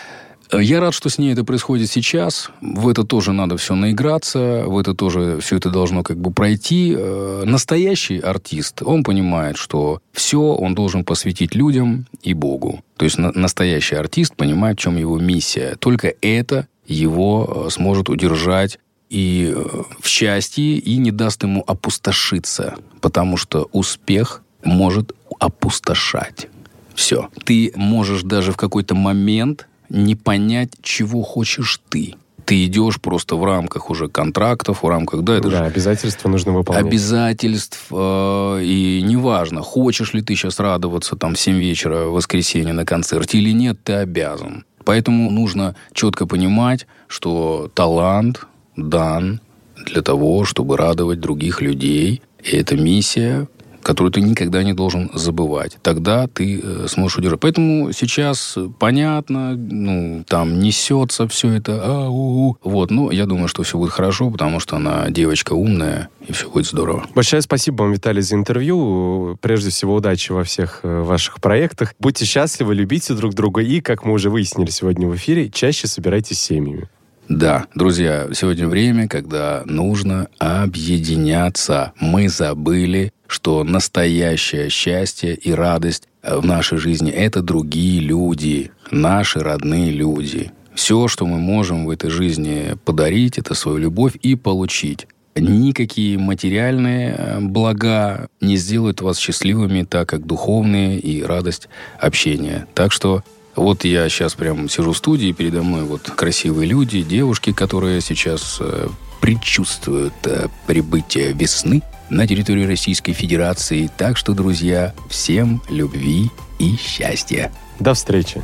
Я 0.53 0.81
рад, 0.81 0.93
что 0.93 1.09
с 1.09 1.19
ней 1.19 1.33
это 1.33 1.45
происходит 1.45 1.91
сейчас. 1.91 2.51
В 2.61 2.88
это 2.88 3.05
тоже 3.05 3.33
надо 3.33 3.57
все 3.57 3.75
наиграться, 3.75 4.65
в 4.67 4.79
это 4.79 4.95
тоже 4.95 5.38
все 5.41 5.57
это 5.57 5.71
должно 5.71 6.03
как 6.03 6.19
бы 6.19 6.31
пройти. 6.31 6.95
Э, 6.97 7.45
настоящий 7.47 8.19
артист, 8.19 8.83
он 8.83 9.03
понимает, 9.03 9.57
что 9.57 10.01
все 10.12 10.41
он 10.41 10.75
должен 10.75 11.05
посвятить 11.05 11.55
людям 11.55 12.07
и 12.23 12.35
Богу. 12.35 12.85
То 12.97 13.07
есть 13.07 13.17
настоящий 13.19 13.95
артист 13.95 14.37
понимает, 14.37 14.79
в 14.79 14.83
чем 14.83 14.97
его 14.97 15.19
миссия. 15.19 15.77
Только 15.79 16.15
это 16.21 16.69
его 16.87 17.67
э, 17.67 17.71
сможет 17.71 18.11
удержать 18.11 18.79
и 19.09 19.53
э, 19.55 19.83
в 20.01 20.07
счастье, 20.07 20.75
и 20.75 20.97
не 20.99 21.11
даст 21.12 21.43
ему 21.45 21.65
опустошиться. 21.67 22.75
Потому 23.01 23.38
что 23.38 23.69
успех 23.73 24.43
может 24.65 25.12
опустошать. 25.38 26.49
Все. 26.95 27.31
Ты 27.45 27.73
можешь 27.75 28.23
даже 28.23 28.53
в 28.53 28.57
какой-то 28.57 28.95
момент 28.95 29.67
не 29.93 30.15
понять, 30.15 30.71
чего 30.83 31.23
хочешь 31.23 31.81
ты. 31.89 32.15
Ты 32.45 32.65
идешь 32.65 33.01
просто 33.01 33.37
в 33.37 33.45
рамках 33.45 33.89
уже 33.91 34.09
контрактов, 34.09 34.83
в 34.83 34.89
рамках, 34.89 35.23
да, 35.23 35.35
это 35.37 35.49
да, 35.49 35.59
же... 35.59 35.65
обязательства 35.65 36.29
нужно 36.29 36.53
выполнять. 36.53 36.85
Обязательств, 36.85 37.87
э, 37.91 38.61
и 38.65 39.01
неважно, 39.03 39.63
хочешь 39.63 40.13
ли 40.13 40.23
ты 40.23 40.35
сейчас 40.35 40.59
радоваться 40.59 41.15
там 41.15 41.35
в 41.35 41.39
7 41.39 41.57
вечера 41.59 42.07
в 42.07 42.15
воскресенье 42.15 42.73
на 42.73 42.85
концерте 42.85 43.39
или 43.39 43.53
нет, 43.53 43.79
ты 43.85 43.93
обязан. 43.93 44.65
Поэтому 44.85 45.31
нужно 45.31 45.77
четко 45.93 46.27
понимать, 46.27 46.87
что 47.07 47.71
талант 47.73 48.47
дан 48.77 49.41
для 49.77 50.03
того, 50.03 50.45
чтобы 50.45 50.77
радовать 50.77 51.21
других 51.21 51.61
людей. 51.61 52.23
И 52.43 52.57
это 52.57 52.77
миссия, 52.77 53.47
которую 53.83 54.12
ты 54.12 54.21
никогда 54.21 54.62
не 54.62 54.73
должен 54.73 55.11
забывать. 55.14 55.79
Тогда 55.83 56.27
ты 56.27 56.61
э, 56.62 56.87
сможешь 56.88 57.18
удержать. 57.18 57.40
Поэтому 57.40 57.92
сейчас 57.92 58.57
понятно, 58.79 59.55
ну, 59.57 60.25
там 60.27 60.59
несется 60.61 61.29
все 61.29 61.51
это, 61.51 61.81
а, 61.83 62.09
у, 62.09 62.49
у. 62.49 62.57
Вот, 62.62 62.90
но 62.90 63.11
я 63.11 63.27
думаю, 63.27 63.49
что 63.49 63.62
все 63.62 63.79
будет 63.79 63.92
хорошо, 63.92 64.31
потому 64.31 64.61
что 64.61 64.77
она 64.77 65.11
девочка 65.11 65.53
умная, 65.53 66.09
и 66.27 66.33
все 66.33 66.49
будет 66.49 66.66
здорово. 66.66 67.07
Большое 67.14 67.42
спасибо 67.42 67.83
вам, 67.83 67.92
Виталий, 67.92 68.23
за 68.23 68.37
интервью. 68.37 69.37
Прежде 69.40 69.71
всего, 69.71 69.97
удачи 69.97 70.33
во 70.33 70.45
всех 70.45 70.81
э, 70.83 71.01
ваших 71.03 71.40
проектах. 71.40 71.95
Будьте 71.99 72.25
счастливы, 72.25 72.75
любите 72.75 73.14
друг 73.14 73.35
друга 73.35 73.62
и, 73.62 73.81
как 73.81 74.05
мы 74.05 74.12
уже 74.12 74.31
выяснили 74.31 74.71
сегодня 74.71 75.09
в 75.09 75.16
эфире, 75.16 75.51
чаще 75.51 75.87
собирайтесь 75.87 76.40
семьями. 76.40 76.88
Да, 77.29 77.66
друзья, 77.75 78.29
сегодня 78.35 78.66
время, 78.68 79.09
когда 79.09 79.62
нужно 79.64 80.29
объединяться. 80.38 81.92
Мы 81.99 82.29
забыли, 82.29 83.12
что 83.33 83.64
настоящее 83.64 84.68
счастье 84.68 85.35
и 85.35 85.53
радость 85.53 86.07
в 86.23 86.45
нашей 86.45 86.77
жизни– 86.77 87.11
это 87.11 87.40
другие 87.40 87.99
люди, 87.99 88.71
наши 88.90 89.40
родные 89.40 89.90
люди. 89.90 90.53
Все, 90.75 91.09
что 91.09 91.25
мы 91.25 91.38
можем 91.38 91.87
в 91.87 91.90
этой 91.90 92.11
жизни 92.11 92.77
подарить, 92.85 93.38
это 93.38 93.55
свою 93.55 93.79
любовь 93.79 94.16
и 94.21 94.35
получить. 94.35 95.07
Никакие 95.35 96.18
материальные 96.18 97.14
э, 97.16 97.40
блага 97.40 98.29
не 98.42 98.59
сделают 98.59 99.01
вас 99.01 99.18
счастливыми, 99.18 99.85
так 99.85 100.11
как 100.11 100.27
духовные 100.27 101.01
и 101.01 101.23
радость 101.23 101.71
общения. 101.99 102.66
Так 102.75 102.92
что 102.92 103.25
Вот 103.55 103.85
я 103.85 104.09
сейчас 104.09 104.35
прям 104.35 104.68
сижу 104.68 104.92
в 104.92 104.97
студии, 104.97 105.33
передо 105.33 105.62
мной 105.62 105.85
вот 105.85 106.03
красивые 106.03 106.68
люди, 106.68 107.03
девушки, 107.03 107.53
которые 107.53 108.01
сейчас 108.01 108.59
э, 108.61 108.88
предчувствуют 109.21 110.14
э, 110.25 110.49
прибытие 110.66 111.33
весны 111.33 111.83
на 112.11 112.27
территории 112.27 112.65
Российской 112.65 113.12
Федерации. 113.12 113.91
Так 113.97 114.17
что, 114.17 114.35
друзья, 114.35 114.95
всем 115.09 115.62
любви 115.69 116.31
и 116.59 116.77
счастья. 116.77 117.53
До 117.81 117.95
встречи. 117.95 118.43